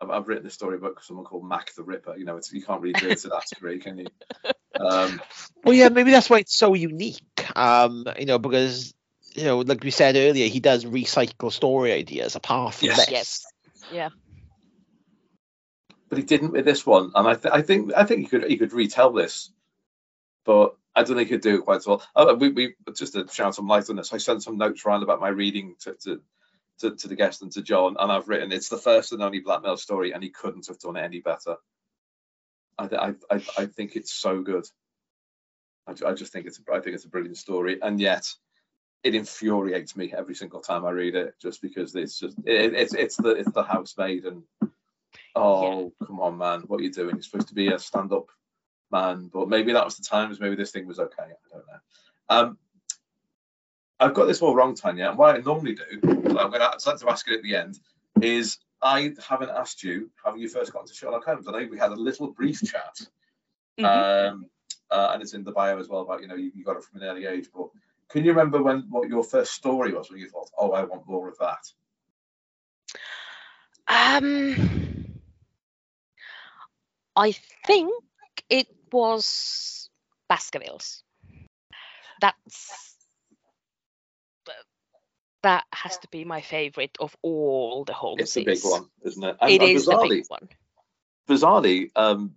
[0.00, 2.16] I've, I've written a story about someone called Mac the Ripper.
[2.16, 4.06] You know, it's, you can't really do it to that degree, can you?
[4.76, 5.22] Um,
[5.62, 7.22] Well, yeah, maybe that's why it's so unique.
[7.54, 8.92] Um, you know, because
[9.34, 12.98] you know, like we said earlier, he does recycle story ideas apart from Yes.
[12.98, 13.10] this.
[13.10, 13.44] Yes.
[13.92, 14.08] Yeah.
[16.08, 18.44] but he didn't with this one, and I, th- I think I think he could
[18.44, 19.50] he could retell this,
[20.44, 22.02] but I don't think he'd do it quite as well.
[22.14, 24.12] Oh, we, we just to shine some light on this.
[24.12, 26.22] I sent some notes around about my reading to, to
[26.80, 29.40] to to the guest and to Jon, and I've written it's the first and only
[29.40, 31.56] blackmail story, and he couldn't have done it any better.
[32.78, 34.66] I th- I I, I think it's so good.
[35.86, 38.26] I, I just think it's I think it's a brilliant story, and yet
[39.04, 42.94] it infuriates me every single time I read it, just because it's just it, it's
[42.94, 44.42] it's the it's the housemaid and
[45.36, 47.16] oh come on man, what are you doing?
[47.16, 48.30] You're supposed to be a stand-up
[48.90, 50.40] man, but maybe that was the times.
[50.40, 51.22] Maybe this thing was okay.
[51.22, 51.80] I don't know.
[52.30, 52.58] Um,
[54.00, 55.10] I've got this all wrong, Tanja.
[55.10, 57.78] And what I normally do, I'm going to like to ask it at the end,
[58.20, 61.46] is I haven't asked you how you first got into Sherlock Holmes.
[61.46, 63.00] I know we had a little brief chat,
[63.78, 64.30] Mhm.
[64.30, 64.46] um,
[64.90, 66.84] uh, and it's in the bio as well about you know you, you got it
[66.84, 67.48] from an early age.
[67.54, 67.68] But
[68.14, 71.02] can you remember when what your first story was when you thought, oh, I want
[71.08, 71.58] more of that?
[73.88, 75.06] Um,
[77.16, 77.32] I
[77.66, 77.92] think
[78.48, 79.90] it was
[80.28, 81.02] Baskervilles.
[82.20, 82.94] That's
[85.42, 88.20] that has to be my favorite of all the Holmeses.
[88.20, 89.36] It's a big one, isn't it?
[89.40, 90.48] And, It and is the big one.
[91.28, 92.36] bizarrely, um,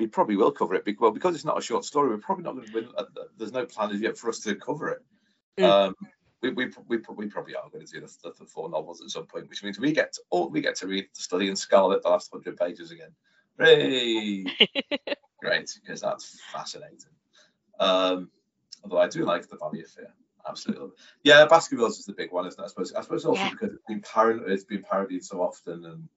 [0.00, 0.84] we probably will cover it.
[0.84, 2.90] Because, well, because it's not a short story, we're probably not going to.
[2.96, 3.04] Uh,
[3.36, 5.02] there's no plan as yet for us to cover it.
[5.58, 5.64] Mm.
[5.64, 5.94] Um,
[6.42, 9.10] we, we, we, we probably are going to do the, the, the four novels at
[9.10, 11.56] some point, which means we get to, oh, we get to read the study in
[11.56, 13.10] Scarlet the last hundred pages again.
[13.58, 14.46] Hooray!
[15.38, 16.96] Great, because that's fascinating.
[17.78, 18.30] Um,
[18.82, 20.14] although I do like the Valley of Fear.
[20.48, 20.88] Absolutely.
[21.22, 22.64] Yeah, Baskervilles is the big one, isn't it?
[22.64, 22.94] I suppose.
[22.94, 23.50] I suppose also Yeah.
[23.50, 26.08] because it's been parod- it's been parodied so often, and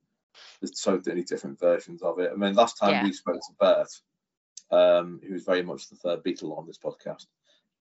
[0.59, 2.31] there's so many different versions of it.
[2.31, 3.03] I mean, last time Yeah.
[3.03, 3.89] we spoke to Bert,
[4.71, 7.27] um, who's very much the third Beatle on this podcast,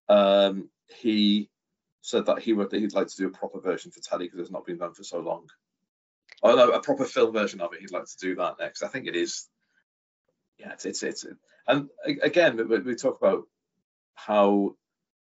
[0.08, 1.50] um, he
[2.02, 4.50] said that he would he'd like to do a proper version for telly because it's
[4.50, 5.48] not been done for so long.
[6.42, 7.80] Oh no, a proper film version of it.
[7.80, 8.82] He'd like to do that next.
[8.82, 9.48] I think it is.
[10.58, 11.26] Yeah, it's it's, it's
[11.66, 13.44] and again we, we talk about
[14.14, 14.76] how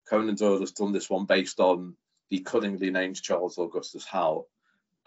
[0.10, 1.96] Conan Doyle has done this one based on
[2.30, 4.48] the cunningly named Charles Augustus Howell.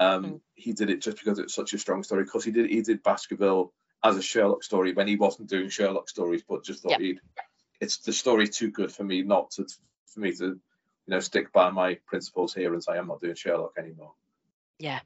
[0.01, 0.40] Um, Mm.
[0.55, 2.24] He did it just because it's such a strong story.
[2.24, 3.72] Because he did he did Baskerville
[4.03, 7.01] as a Sherlock story when he wasn't doing Sherlock stories, but just thought Yep.
[7.01, 7.20] he'd
[7.80, 9.66] it's the story too good for me not to
[10.07, 10.61] for me to you
[11.07, 14.14] know stick by my principles here and say I'm not doing Sherlock anymore.
[14.78, 15.01] Yeah.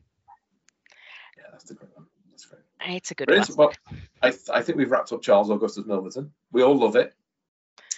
[1.36, 2.06] Yeah, that's the great one.
[2.30, 2.96] That's That's great.
[2.96, 3.48] It's a good Brilliant.
[3.50, 3.56] one.
[3.68, 6.30] Well, I, th- I think we've wrapped up Charles Augustus Milverton.
[6.50, 7.14] We all love it.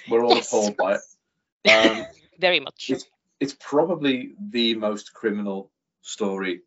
[0.09, 0.49] We're all Yes.
[0.49, 1.01] appalled by it.
[1.67, 2.05] Um,
[2.39, 2.91] Very much.
[2.91, 3.07] it's,
[3.41, 5.71] it's probably the most criminal
[6.03, 6.61] story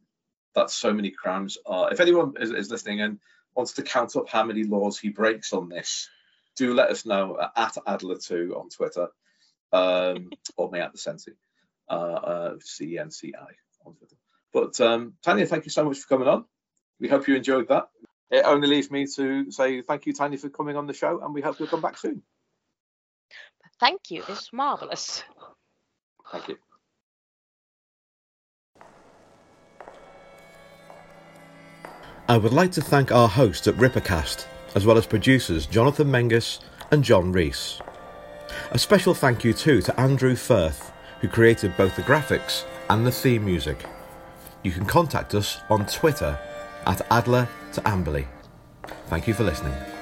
[0.58, 1.94] that so many crimes are.
[1.94, 3.20] If anyone is, is listening and
[3.56, 6.10] wants to count up how many laws he breaks on this,
[6.58, 9.10] do let us know at Adler2 on Twitter
[9.72, 11.34] um, or me at the Cenci,
[11.90, 14.16] uh, uh, C-E-N-C-I on Twitter.
[14.52, 16.46] But um, Tanja, thank you so much for coming on.
[17.00, 17.90] We hope you enjoyed that.
[18.32, 21.36] It only leaves me to say thank you, Tanja, for coming on the show, and
[21.36, 22.24] we hope you'll come back soon.
[23.80, 24.24] Thank you.
[24.28, 25.24] It's marvelous.
[26.32, 26.58] Thank you.
[32.30, 36.60] I would like to thank our hosts at Rippercast, as well as producers Jonathan Mengus
[36.92, 37.80] and John Rees.
[38.72, 43.14] A special thank you too to Andrew Firth, who created both the graphics and the
[43.14, 43.86] theme music.
[44.62, 46.38] You can contact us on Twitter
[46.86, 48.28] at Adler to Amberly.
[49.06, 49.97] Thank you for listening.